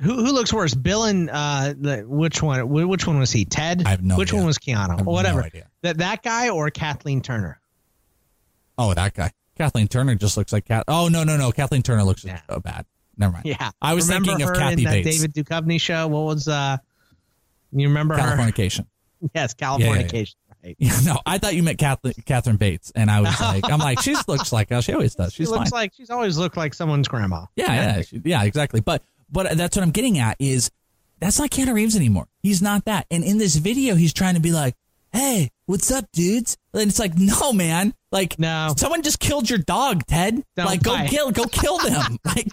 [0.00, 0.74] Who who looks worse?
[0.74, 2.68] Bill and uh, the, which one?
[2.68, 3.46] Which one was he?
[3.46, 3.84] Ted.
[3.86, 4.38] I have no Which idea.
[4.40, 4.98] one was Keanu?
[4.98, 5.42] no Whatever.
[5.42, 5.68] idea.
[5.82, 7.60] That that guy or Kathleen Turner?
[8.78, 9.32] oh, that guy.
[9.56, 10.84] Kathleen Turner just looks like Cat.
[10.88, 11.52] Oh no no no.
[11.52, 12.40] Kathleen Turner looks Yeah.
[12.48, 12.86] so bad.
[13.16, 13.44] Never mind.
[13.46, 15.20] Yeah, I was remember thinking of her Kathy in that Bates.
[15.20, 16.08] David Duchovny show.
[16.08, 16.78] What was uh?
[17.72, 18.20] You remember her?
[18.36, 18.86] Californication.
[19.36, 19.86] Yes, yeah, yeah.
[20.02, 20.34] Californication.
[20.64, 20.76] Right.
[21.04, 24.16] No, I thought you meant Kathleen, Catherine Bates, and I was like, I'm like, she
[24.26, 25.32] looks like how she always does.
[25.34, 25.80] She She's looks fine.
[25.80, 27.46] like she's always looked like someone's grandma.
[27.54, 27.66] yeah,
[27.96, 28.80] yeah, she- yeah, exactly.
[28.80, 30.70] But but that's what I'm getting at is
[31.20, 32.26] that's not Keanu Reeves anymore.
[32.42, 33.06] He's not that.
[33.12, 34.74] And in this video, he's trying to be like,
[35.12, 36.56] hey, what's up, dudes?
[36.74, 37.92] And it's like, no, man.
[38.12, 38.72] Like, No.
[38.76, 40.42] someone just killed your dog, Ted.
[40.54, 42.18] Don't like, go kill, go kill them.
[42.24, 42.46] like,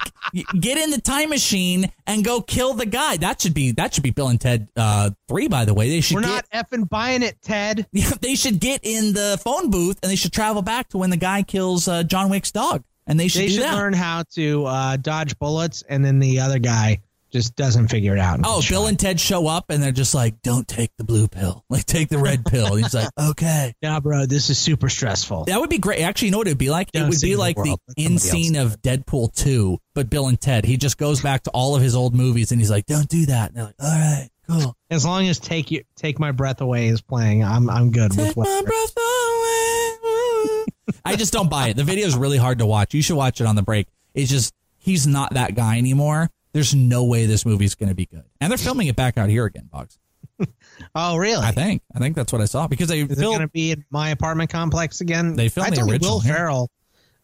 [0.59, 3.17] get in the time machine and go kill the guy.
[3.17, 5.47] That should be that should be Bill and Ted uh, three.
[5.49, 6.15] By the way, they should.
[6.15, 7.85] We're get, not effing buying it, Ted.
[8.21, 11.17] They should get in the phone booth and they should travel back to when the
[11.17, 12.83] guy kills uh, John Wick's dog.
[13.05, 13.75] And they should They should that.
[13.75, 17.01] learn how to uh, dodge bullets, and then the other guy
[17.31, 18.39] just doesn't figure it out.
[18.43, 18.87] oh, Bill shot.
[18.89, 21.63] and Ted show up and they're just like, don't take the blue pill.
[21.69, 22.73] Like, take the red pill.
[22.73, 23.73] And he's like, okay.
[23.81, 25.45] Nah, bro, this is super stressful.
[25.45, 26.01] That would be great.
[26.01, 26.91] Actually, you know what it would be like?
[26.91, 27.69] Don't it would be like the.
[27.69, 30.65] Let end scene of Deadpool 2, but Bill and Ted.
[30.65, 33.27] He just goes back to all of his old movies and he's like, don't do
[33.27, 33.49] that.
[33.49, 34.75] And they're like, all right, cool.
[34.89, 38.27] As long as take you take my breath away is playing, I'm I'm good with
[38.27, 38.65] Take my what.
[38.65, 40.65] breath away.
[41.05, 41.75] I just don't buy it.
[41.77, 42.93] The video is really hard to watch.
[42.93, 43.87] You should watch it on the break.
[44.13, 46.29] It's just he's not that guy anymore.
[46.53, 48.23] There's no way this movie's going to be good.
[48.41, 49.97] And they're filming it back out here again, Bugs.
[50.95, 51.43] Oh, really?
[51.43, 51.81] I think.
[51.93, 54.49] I think that's what I saw because they Is going to be in my apartment
[54.49, 55.35] complex again?
[55.35, 56.21] They filmed I the original Will.
[56.21, 56.71] Ferrell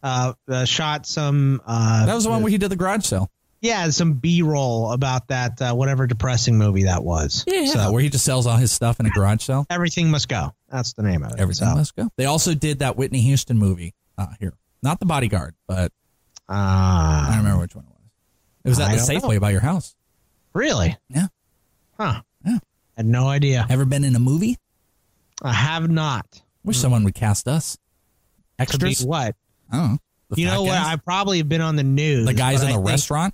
[0.04, 1.62] uh, uh, shot some.
[1.66, 3.32] Uh, that was the one where he did the garage sale.
[3.62, 7.44] yeah, some B roll about that uh, whatever depressing movie that was.
[7.48, 9.66] Yeah, So where he just sells all his stuff in a garage sale.
[9.70, 10.54] everything must go.
[10.70, 11.40] That's the name of it.
[11.40, 12.10] Everything So, must go.
[12.18, 14.54] They also did that Whitney Houston movie uh, here.
[14.84, 15.92] Not the Bodyguard, but
[16.50, 17.86] I Uh, don't remember which one
[18.66, 18.80] it was.
[18.80, 19.40] At I the Safeway know.
[19.40, 19.96] by your house.
[20.54, 20.98] really?
[21.10, 21.28] Yeah.
[21.98, 22.22] Huh.
[22.46, 22.58] Yeah.
[22.98, 23.66] Had no idea.
[23.70, 24.58] Ever been in a movie?
[25.42, 26.42] I have not.
[26.64, 27.78] Wish someone would cast us.
[28.58, 29.04] Extras?
[29.06, 29.36] what?
[29.72, 29.98] I don't know.
[30.30, 30.78] The You know what?
[30.78, 32.26] I probably have been on the news.
[32.26, 33.34] the guys in the restaurant?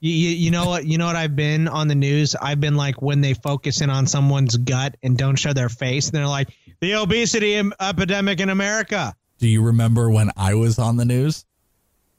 [0.00, 0.84] You, you, you know what?
[0.84, 1.16] You know what?
[1.16, 2.34] I've been on the news.
[2.34, 6.08] I've been like when they focus in on someone's gut and don't show their face,
[6.08, 6.48] and they're like
[6.80, 9.14] the obesity em- epidemic in America.
[9.38, 11.44] Do you remember when I was on the news?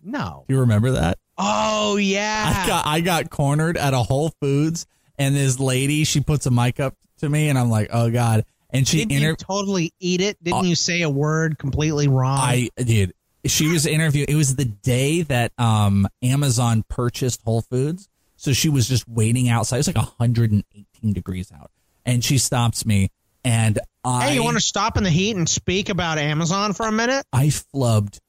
[0.03, 0.45] No.
[0.47, 1.17] Do you remember that?
[1.37, 2.63] Oh yeah.
[2.63, 4.85] I got I got cornered at a Whole Foods,
[5.17, 8.45] and this lady she puts a mic up to me, and I'm like, oh god.
[8.69, 10.43] And she Didn't you totally eat it?
[10.43, 12.39] Didn't Uh, you say a word completely wrong?
[12.39, 13.13] I did.
[13.45, 14.27] She was interviewing.
[14.29, 19.49] It was the day that um Amazon purchased Whole Foods, so she was just waiting
[19.49, 19.77] outside.
[19.77, 21.71] It was like 118 degrees out,
[22.05, 23.09] and she stops me,
[23.43, 26.87] and I hey, you want to stop in the heat and speak about Amazon for
[26.87, 27.25] a minute?
[27.33, 28.19] I flubbed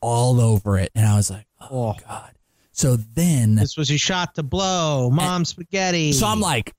[0.00, 2.33] all over it, and I was like, oh, god.
[2.76, 6.12] So then This was your shot to blow, mom spaghetti.
[6.12, 6.72] So I'm like,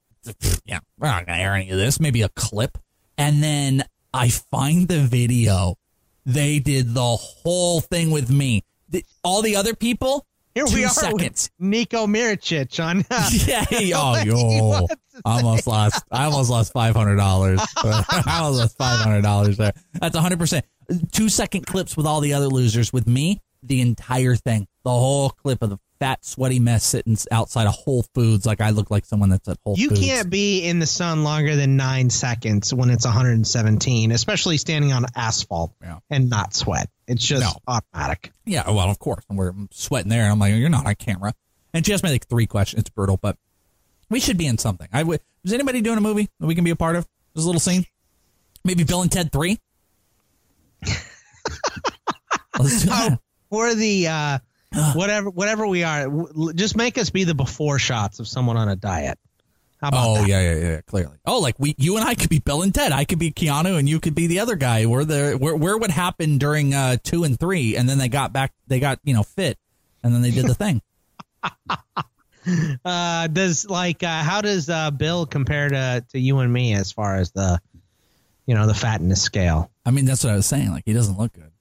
[0.66, 2.00] yeah, we're not gonna air any of this.
[2.00, 2.78] Maybe a clip,
[3.18, 3.84] and then
[4.14, 5.76] I find the video.
[6.26, 8.64] They did the whole thing with me.
[9.24, 11.50] All the other people, Here two we are seconds.
[11.60, 13.06] with Nico Mirotic on.
[13.10, 14.88] Uh, yeah, he- oh, yo,
[15.24, 16.04] I almost lost.
[16.12, 17.62] I almost lost five hundred dollars.
[17.78, 19.74] I almost lost five hundred dollars there.
[19.93, 20.66] That's hundred percent.
[21.12, 22.91] Two second clips with all the other losers.
[22.91, 27.68] With me, the entire thing, the whole clip of the fat, sweaty mess sitting outside
[27.68, 30.02] of Whole Foods, like I look like someone that's at Whole You Foods.
[30.02, 34.91] You can't be in the sun longer than nine seconds when it's 117, especially standing
[34.93, 36.00] on asphalt Yeah.
[36.10, 36.89] and not sweat.
[37.08, 37.52] It's just No.
[37.68, 38.32] automatic.
[38.46, 39.24] Yeah, well, of course.
[39.30, 40.24] And we're sweating there.
[40.24, 41.34] And I'm like, you're not on camera.
[41.74, 42.82] And she asked me like three questions.
[42.82, 43.38] It's brutal, but
[44.10, 44.88] we should be in something.
[44.93, 45.22] I would.
[45.43, 47.08] Is anybody doing a movie that we can be a part of?
[47.36, 47.86] A little scene?
[48.64, 49.60] Maybe Bill and Ted 3?
[52.58, 53.20] Let's do that.
[53.50, 54.39] Or the uh,
[54.93, 58.69] whatever whatever we are, w- just make us be the before shots of someone on
[58.69, 59.17] a diet.
[59.82, 60.28] How about Oh that?
[60.28, 60.82] yeah, yeah, yeah.
[60.82, 61.17] Clearly.
[61.26, 62.91] Oh, like we, you and I could be Bill and Ted.
[62.91, 64.86] I could be Keanu, and you could be the other guy.
[64.86, 68.32] Where the where where what happened during uh, two and three, and then they got
[68.34, 68.53] back.
[68.67, 69.57] They got you know fit,
[70.03, 70.82] and then they did the thing.
[72.86, 76.91] Uh, does like uh, how does uh, Bill compare to to you and me as
[76.91, 77.59] far as the
[78.45, 79.71] you know the fatness scale?
[79.84, 80.69] I mean, that's what I was saying.
[80.69, 81.51] Like he doesn't look good.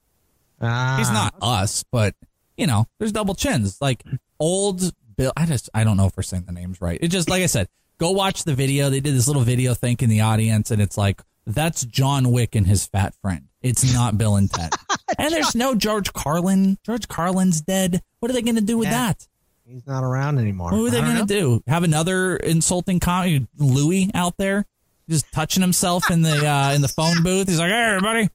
[0.60, 2.14] Uh, He's not us, but
[2.56, 3.78] you know, there's double chins.
[3.80, 4.02] Like
[4.40, 4.82] old
[5.16, 5.32] Bill.
[5.36, 6.98] I just I don't know if we're saying the names right.
[7.00, 8.90] It just like I said, go watch the video.
[8.90, 12.66] They did this little video thanking the audience, and it's like that's John Wick and
[12.66, 13.48] his fat friend.
[13.62, 14.72] It's not Bill and Ted.
[15.18, 16.78] and there's no George Carlin.
[16.84, 18.02] George Carlin's dead.
[18.20, 19.08] What are they going to do with Yeah.
[19.12, 19.26] that?
[19.66, 20.70] He's not around anymore.
[20.72, 21.62] What are they going to do?
[21.66, 23.48] Have another insulting comment?
[23.56, 24.66] Louis out there
[25.08, 27.48] just touching himself in the uh, in the phone booth.
[27.48, 28.28] He's like, "Hey, everybody,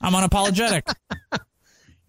[0.00, 0.82] I'm unapologetic."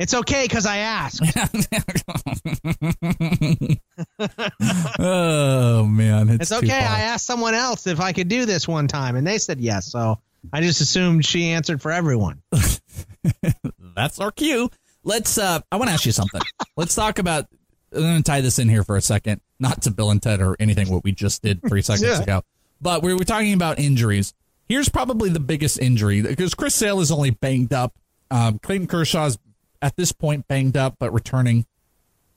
[0.03, 1.21] It's okay because I asked.
[4.99, 6.73] oh man, it's, It's okay.
[6.73, 9.89] I asked someone else if I could do this one time, and they said yes.
[9.89, 10.19] So
[10.51, 12.41] I just assumed she answered for everyone.
[13.95, 14.69] That's our cue.
[15.05, 15.37] Let's.
[15.37, 16.41] uh I want to ask you something.
[16.77, 17.45] Let's talk about.
[17.93, 20.41] I'm going to tie this in here for a second, not to Bill and Ted
[20.41, 22.23] or anything what we just did three seconds Yeah.
[22.23, 22.41] ago,
[22.81, 24.33] but we were talking about injuries.
[24.67, 27.93] Here's probably the biggest injury because Chris Sale is only banged up.
[28.31, 29.37] Um, Clayton Kershaw's
[29.83, 31.65] at this point banged up but returning.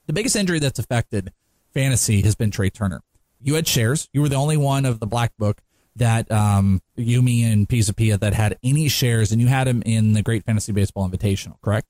[0.07, 1.33] The biggest injury that's affected
[1.73, 3.03] fantasy has been Trea Turner.
[3.41, 4.09] You had shares.
[4.13, 5.61] You were the only one of the black book
[5.97, 10.23] that um, Yumi and Pisapia that had any shares, and you had him in the
[10.23, 11.89] Great Fantasy Baseball Invitational, correct?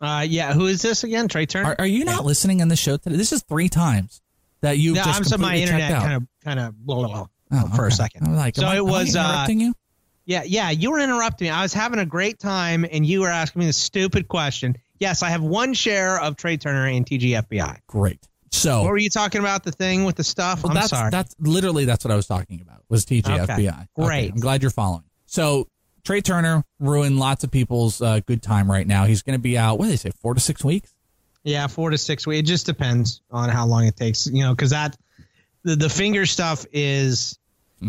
[0.00, 0.52] Uh, yeah.
[0.52, 1.28] Who is this again?
[1.28, 1.70] Trea Turner.
[1.70, 3.16] Are, are you not listening in the show today?
[3.16, 4.20] This is three times
[4.60, 7.26] that you've no, just I'm so my internet kind of kind of blah, blah, blah,
[7.52, 8.26] Oh, for a second.
[8.26, 9.74] I'm like, so I- it was uh, interrupting you.
[10.30, 11.50] Yeah, yeah, you were interrupting me.
[11.50, 14.76] I was having a great time, and you were asking me the stupid question.
[15.00, 17.78] Yes, I have one share of Trea Turner and TGFBI.
[17.88, 18.20] Great.
[18.52, 19.64] So What were you talking about?
[19.64, 20.62] The thing with the stuff?
[20.62, 21.10] Well, I'm that's sorry.
[21.10, 23.50] that's literally that's what I was talking about was TGFBI.
[23.50, 23.86] Okay.
[23.96, 24.30] Great.
[24.30, 25.02] I'm glad you're following.
[25.26, 25.66] So
[26.04, 29.06] Trea Turner ruined lots of people's uh, good time right now.
[29.06, 29.80] He's going to be out.
[29.80, 30.12] What do they say?
[30.22, 30.94] Four to six weeks.
[31.42, 32.38] Yeah, four to six weeks.
[32.38, 34.96] It just depends on how long it takes, you know, because that
[35.64, 37.36] the, the finger stuff is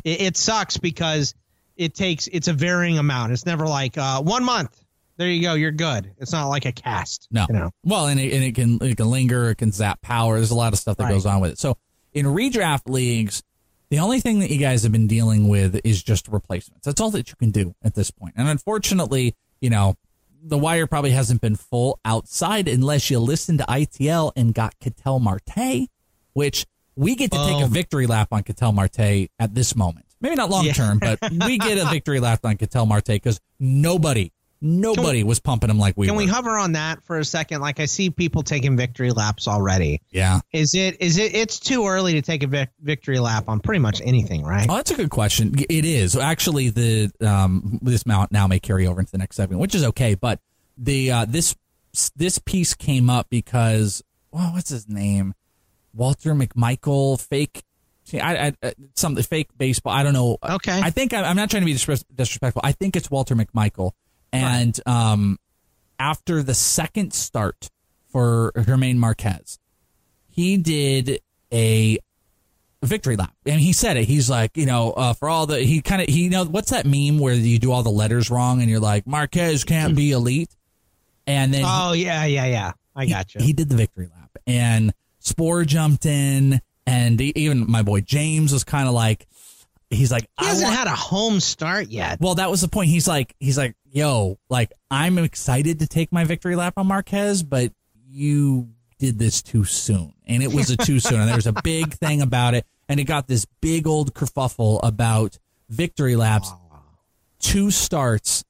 [0.03, 1.35] it, it sucks because
[1.82, 3.32] it takes it's a varying amount.
[3.34, 4.84] It's never like uh, one month.
[5.17, 6.11] There you go, you're good.
[6.19, 7.27] It's not like a cast.
[7.32, 7.45] No.
[7.49, 7.71] you know.
[7.84, 9.49] Well, and it, and it can it can linger.
[9.49, 10.36] It can zap power.
[10.38, 11.11] There's a lot of stuff that Right.
[11.13, 11.59] goes on with it.
[11.59, 11.77] So
[12.13, 13.43] in redraft leagues,
[13.89, 16.86] the only thing that you guys have been dealing with is just replacements.
[16.86, 18.36] That's all that you can do at this point.
[18.38, 19.95] And unfortunately, you know,
[20.43, 25.19] the wire probably hasn't been full outside unless you listen to ITL and got Ketel
[25.19, 25.88] Marte,
[26.34, 26.65] which
[26.95, 30.05] we get to take a victory lap on Ketel Marte at this moment.
[30.22, 30.74] Maybe not long Yeah.
[30.74, 35.69] term, but we get a victory lap on Ketel Marte because nobody, nobody was pumping
[35.69, 36.09] him like we were.
[36.09, 36.24] Can were.
[36.24, 37.61] we hover on that for a second?
[37.61, 40.01] Like I see people taking victory laps already.
[40.11, 40.41] yeah.
[40.51, 43.80] Is it is it it's too early to take a vic- victory lap on pretty
[43.80, 44.67] much anything, right?
[44.69, 45.55] Oh, that's a good question.
[45.69, 49.59] It is actually the um, this mount now may carry over into the next segment,
[49.59, 50.13] which is okay.
[50.15, 50.39] But
[50.78, 51.55] the uh, this
[52.15, 55.34] this piece came up because well, what's his name?
[55.93, 57.63] Walter McMichael, fake.
[58.12, 59.93] See, I, I uh, something fake baseball.
[59.93, 60.38] I don't know.
[60.43, 60.78] Okay.
[60.84, 62.62] I think I, I'm not trying to be disrespectful.
[62.62, 63.91] I think it's Walter McMichael,
[64.34, 65.39] and um,
[65.97, 67.70] after the second start
[68.09, 69.59] for German Marquez,
[70.28, 71.22] he did
[71.53, 71.99] a
[72.84, 75.84] victory lap and he said it he's like you know uh, for all the he
[75.84, 78.59] kind of he you know what's that meme where you do all the letters wrong
[78.59, 80.49] and you're like marquez can't be elite
[81.28, 82.72] and then Oh yeah, yeah, yeah.
[82.95, 83.41] I he, got you.
[83.41, 86.59] he did the victory lap and spore jumped in
[86.91, 89.27] and even my boy james was kind of like
[89.89, 92.19] he's like He I hasn't had a home start yet.
[92.21, 92.89] well, that was the point.
[92.89, 97.43] He's like, he's like, yo, like I'm excited to take my victory lap on Marquez,
[97.43, 97.71] but
[98.09, 98.69] you
[98.99, 101.19] did this too soon, and it was a too soon.
[101.19, 104.79] And there was a big thing about it, and it got this big old kerfuffle
[104.83, 105.37] about
[105.69, 106.51] victory laps.
[107.39, 108.45] Two starts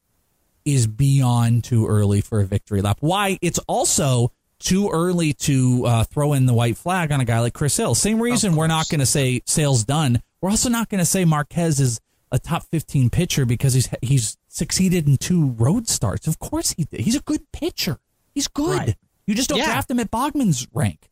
[0.66, 2.98] is beyond too early for a victory lap.
[3.00, 3.40] Why?
[3.42, 4.32] It's also
[4.62, 7.96] too early to uh, throw in the white flag on a guy like Chris Hill.
[7.96, 10.22] Same reason we're not going to say sales done.
[10.42, 12.00] We're also not going to say Marquez is
[12.32, 16.28] a top 15 pitcher because he's he's succeeded in two road starts.
[16.28, 17.02] Of course he did.
[17.02, 17.98] He's a good pitcher.
[18.34, 18.78] He's good.
[18.78, 18.96] Right.
[19.28, 19.66] You just don't Yeah.
[19.66, 21.10] draft him at Bogman's rank.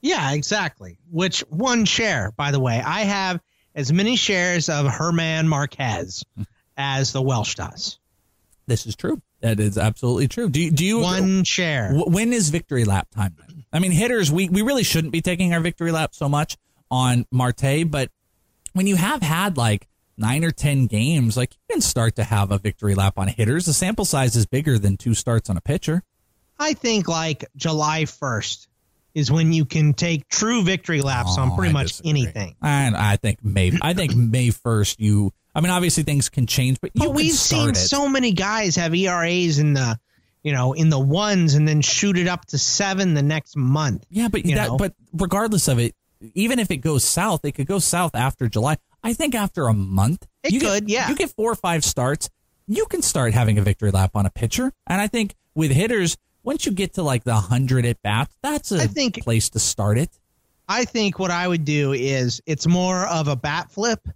[0.00, 0.98] Yeah, exactly.
[1.10, 2.80] Which one share, by the way?
[2.84, 3.40] I have
[3.74, 6.24] as many shares of Herman Marquez
[6.76, 7.98] as the Welsh does.
[8.66, 9.20] This is true.
[9.40, 10.48] That is absolutely true.
[10.48, 11.92] Do you, do you One share.
[11.94, 13.64] When is victory lap time then?
[13.72, 16.56] I mean, hitters, we, we really shouldn't be taking our victory lap so much
[16.90, 18.10] on Marte, but
[18.72, 19.86] when you have had like
[20.16, 23.66] nine or 10 games, like you can start to have a victory lap on hitters.
[23.66, 26.02] The sample size is bigger than two starts on a pitcher.
[26.58, 28.66] I think like July 1st
[29.14, 32.10] is when you can take true victory laps Oh, on pretty I much disagree.
[32.10, 32.56] anything.
[32.62, 36.80] And I think May, I think May 1st, you, I mean, obviously things can change,
[36.80, 37.76] but you But we've seen it.
[37.76, 39.98] so many guys have ERAs in the,
[40.44, 44.06] you know, in the ones and then shoot it up to seven the next month.
[44.08, 44.76] Yeah, but you that, know?
[44.76, 45.94] but regardless of it,
[46.34, 48.76] even if it goes south, it could go south after July.
[49.02, 51.08] I think after a month, It you could, get, yeah.
[51.08, 52.30] You get four or five starts,
[52.68, 54.72] you can start having a victory lap on a pitcher.
[54.86, 58.70] And I think with hitters, once you get to like the hundred at bats, that's
[58.72, 60.10] a I think- place to start it.
[60.68, 64.06] I think what I would do is it's more of a bat flip.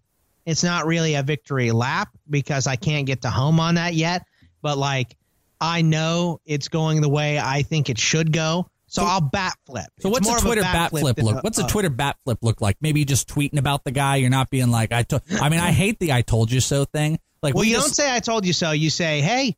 [0.46, 4.24] It's not really a victory lap because I can't get to home on that yet.
[4.60, 5.16] But like,
[5.60, 8.68] I know it's going the way I think it should go.
[8.88, 9.86] So, I'll bat flip.
[10.00, 11.42] So It's what's a Twitter bat flip than look?
[11.42, 12.76] What's a uh, Twitter bat flip look like?
[12.82, 14.16] Maybe just tweeting about the guy.
[14.16, 15.04] You're not being like I.
[15.04, 17.18] To- I mean, I hate the "I told you so" thing.
[17.42, 18.72] Like, Well, we you just- don't say I told you so.
[18.72, 19.56] You say, hey,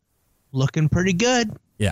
[0.53, 1.51] looking pretty good.
[1.77, 1.91] Yeah.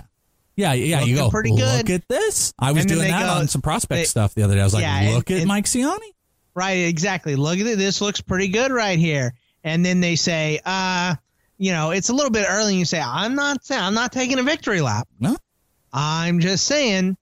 [0.56, 1.30] Yeah, yeah, you Looking go.
[1.30, 1.76] pretty good.
[1.78, 2.54] Look at this.
[2.58, 4.60] I was doing that go- on some prospect they- stuff the other day.
[4.60, 5.98] I was like, Yeah, and- look at and- Mike Ciani.
[6.54, 7.36] Right, exactly.
[7.36, 7.78] Look at it.
[7.78, 9.34] This looks pretty good right here.
[9.64, 11.16] And then they say, uh,
[11.58, 12.72] you know, it's a little bit early.
[12.72, 15.08] And you say, I'm not saying I'm not taking a victory lap.
[15.18, 15.36] No,
[15.92, 17.16] I'm just saying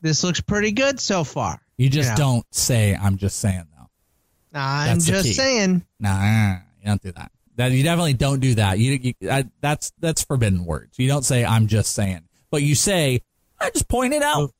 [0.00, 1.60] this looks pretty good so far.
[1.76, 2.16] you just know?
[2.16, 2.94] don't say.
[2.94, 4.58] I'm just saying though.
[4.58, 5.84] I'm That's just saying.
[5.98, 7.32] Nah, you don't do that.
[7.56, 8.78] That you definitely don't do that.
[8.78, 10.98] You, you I, that's that's forbidden words.
[10.98, 13.22] You don't say I'm just saying, but you say
[13.60, 14.52] I just pointed out.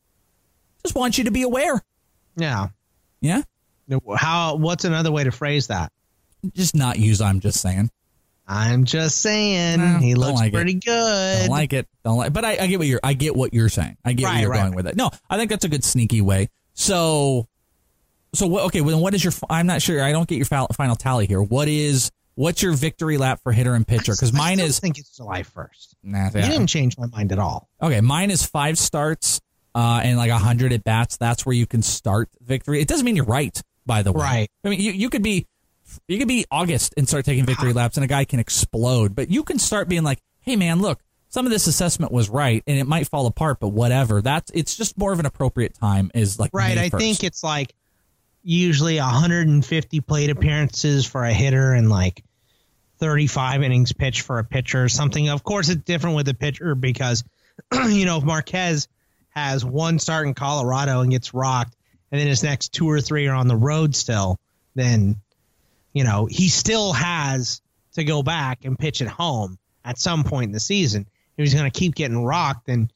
[0.84, 1.82] Just want you to be aware.
[2.36, 2.68] Yeah.
[3.20, 3.42] Yeah,
[4.16, 4.56] How?
[4.56, 5.92] What's another way to phrase that?
[6.54, 7.90] just not use I'm just saying.
[8.48, 10.56] I'm just saying No, he looks like it.
[10.56, 11.40] pretty good.
[11.40, 11.86] Don't like it.
[12.04, 12.32] Don't like.
[12.32, 13.00] But I, I get what you're.
[13.02, 13.96] I get what you're saying.
[14.04, 14.76] I get Right, where you're right, going right.
[14.76, 14.96] with it.
[14.96, 16.48] No, I think that's a good sneaky way.
[16.74, 17.46] So,
[18.34, 18.64] so what?
[18.66, 19.32] Okay, well, then what is your?
[19.48, 20.02] I'm not sure.
[20.02, 21.42] I don't get your final, tally here.
[21.42, 22.10] What is?
[22.34, 24.12] What's your victory lap for hitter and pitcher?
[24.12, 24.80] Because I mine is.
[24.80, 25.94] think it's July 1st.
[26.02, 26.48] Nah, You yeah.
[26.48, 27.68] didn't change my mind at all.
[27.82, 29.40] Okay, mine is five starts
[29.74, 31.18] uh, and like hundred at bats.
[31.18, 32.80] That's where you can start victory.
[32.80, 33.60] It doesn't mean you're right,
[33.90, 34.22] by the way.
[34.22, 34.48] Right.
[34.64, 35.48] I mean, you, you could be
[36.06, 39.16] you could be August and start taking victory laps, and a guy can explode.
[39.16, 42.62] But you can start being like, "Hey, man, look, some of this assessment was right,
[42.68, 46.12] and it might fall apart, but whatever." That's it's just more of an appropriate time.
[46.14, 46.78] Is like Right.
[46.78, 47.74] I think it's like
[48.44, 52.22] usually 150 plate appearances for a hitter and like
[52.98, 55.28] 35 innings pitched for a pitcher or something.
[55.28, 57.24] Of course, it's different with a pitcher because,
[57.88, 58.86] you know, if Marquez
[59.30, 61.74] has one start in Colorado and gets rocked,
[62.10, 64.38] and then his next two or three are on the road still,
[64.74, 65.16] then,
[65.92, 67.60] you know, he still has
[67.94, 71.06] to go back and pitch at home at some point in the season.
[71.36, 72.90] If he's going to keep getting rocked, then,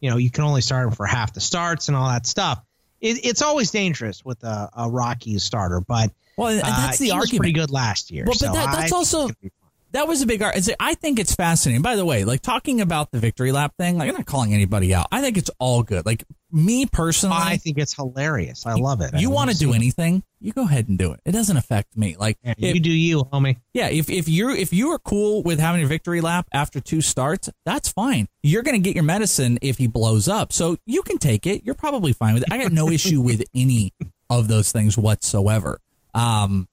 [0.00, 2.62] you know, you can only start him for half the starts and all that stuff.
[3.00, 7.12] It, it's always dangerous with a, a Rockies starter, but well, and uh, that's the
[7.12, 7.38] argument.
[7.40, 8.24] pretty good last year.
[8.26, 9.52] Well, so but that, that's think also it's gonna be
[9.92, 10.76] that was a big argument.
[10.78, 11.82] I think it's fascinating.
[11.82, 14.94] By the way, like talking about the victory lap thing, like I'm not calling anybody
[14.94, 15.06] out.
[15.10, 16.06] I think it's all good.
[16.06, 18.66] Like me personally, I think it's hilarious.
[18.66, 19.14] I love it.
[19.14, 21.20] You want to do anything, you go ahead and do it.
[21.24, 22.16] It doesn't affect me.
[22.18, 23.56] Like Yeah, if, you do you, homie.
[23.72, 27.00] yeah, if if you're if you are cool with having a victory lap after two
[27.00, 28.28] starts, that's fine.
[28.42, 31.64] You're gonna get your medicine if he blows up, so you can take it.
[31.64, 32.52] You're probably fine with it.
[32.52, 33.92] I got no issue with any
[34.28, 35.80] of those things whatsoever.
[36.14, 36.68] Um,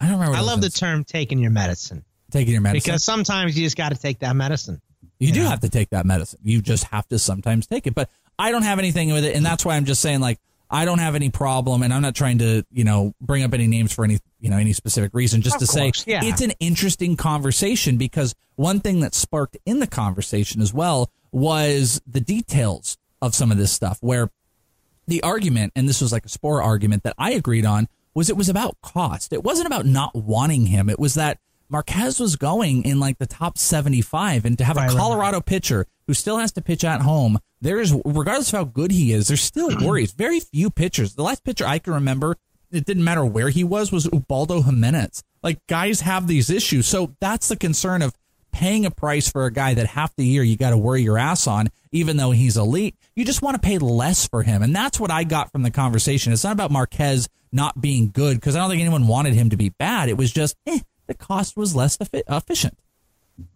[0.00, 0.32] I don't remember.
[0.32, 3.76] what I love the term taking your medicine taking your medicine because sometimes you just
[3.76, 4.80] got to take that medicine.
[5.18, 5.50] You do Yeah.
[5.50, 6.40] have to take that medicine.
[6.42, 7.94] You just have to sometimes take it.
[7.94, 10.86] But I don't have anything with it, and that's why I'm just saying like I
[10.86, 13.92] don't have any problem, and I'm not trying to you know bring up any names
[13.92, 15.42] for any you know any specific reason.
[15.42, 16.24] Just Of to course, say yeah.
[16.24, 22.00] it's an interesting conversation because one thing that sparked in the conversation as well was
[22.06, 24.30] the details of some of this stuff where
[25.06, 28.36] the argument, and this was like a spore argument that I agreed on, was it
[28.36, 29.32] was about cost.
[29.32, 30.88] It wasn't about not wanting him.
[30.88, 31.38] It was that
[31.72, 35.40] Marquez was going in like the top 75, and to have Right, a right, Colorado
[35.40, 39.12] pitcher who still has to pitch at home, there is, regardless of how good he
[39.12, 40.12] is, there's still worries.
[40.12, 41.14] Very few pitchers.
[41.14, 42.36] The last pitcher I can remember,
[42.70, 45.22] it didn't matter where he was, was Ubaldo Jimenez.
[45.42, 46.86] Like guys have these issues.
[46.86, 48.14] So that's the concern of
[48.52, 51.16] paying a price for a guy that half the year you got to worry your
[51.16, 52.96] ass on, even though he's elite.
[53.16, 54.62] You just want to pay less for him.
[54.62, 56.34] And that's what I got from the conversation.
[56.34, 59.56] It's not about Marquez not being good because I don't think anyone wanted him to
[59.56, 60.08] be bad.
[60.10, 60.80] It was just, eh,
[61.12, 62.76] the cost was less effi- efficient.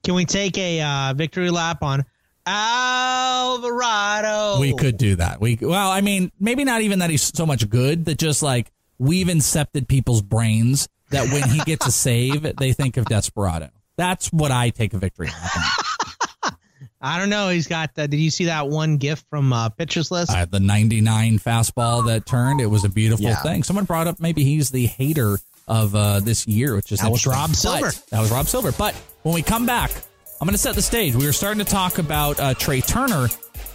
[0.04, 2.04] Can we take a uh, victory lap on
[2.46, 4.60] Alvarado?
[4.60, 5.40] We could do that.
[5.40, 8.70] We well, I mean, maybe not even that he's so much good that just like
[8.98, 13.70] we've incepted people's brains that when he gets a save, they think of Desperado.
[13.96, 15.62] That's what I take a victory lap on.
[17.00, 17.50] I don't know.
[17.50, 17.94] He's got.
[17.94, 20.32] The, did you see that one gift from uh, Pitchers List?
[20.32, 23.36] Uh, the 99 fastball that turned, it was a beautiful Yeah.
[23.42, 23.62] thing.
[23.62, 25.38] Someone brought up maybe he's the Hader
[25.68, 27.26] of uh, this year, which is That was.
[27.26, 27.92] Rob But- Silver.
[28.10, 28.72] that was Rob Silver.
[28.72, 29.90] But when we come back,
[30.40, 31.14] I'm going to set the stage.
[31.14, 33.28] We were starting to talk about uh, Trea Turner.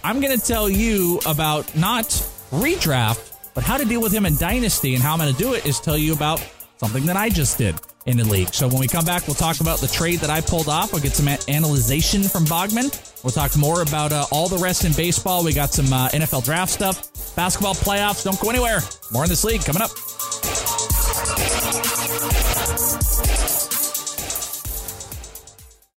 [0.04, 2.04] I'm going to tell you about not
[2.50, 4.94] redraft, but how to deal with him in Dynasty.
[4.94, 6.38] And how I'm going to do it is tell you about
[6.78, 7.74] something that I just did
[8.06, 8.52] in the league.
[8.52, 10.92] So when we come back, we'll talk about the trade that I pulled off.
[10.92, 12.90] We'll get some analyzation from Bogman.
[13.22, 15.44] We'll talk more about uh, all the rest in baseball.
[15.44, 18.24] We got some uh, NFL draft stuff, basketball playoffs.
[18.24, 18.80] Don't go anywhere.
[19.12, 19.90] More in this league coming up.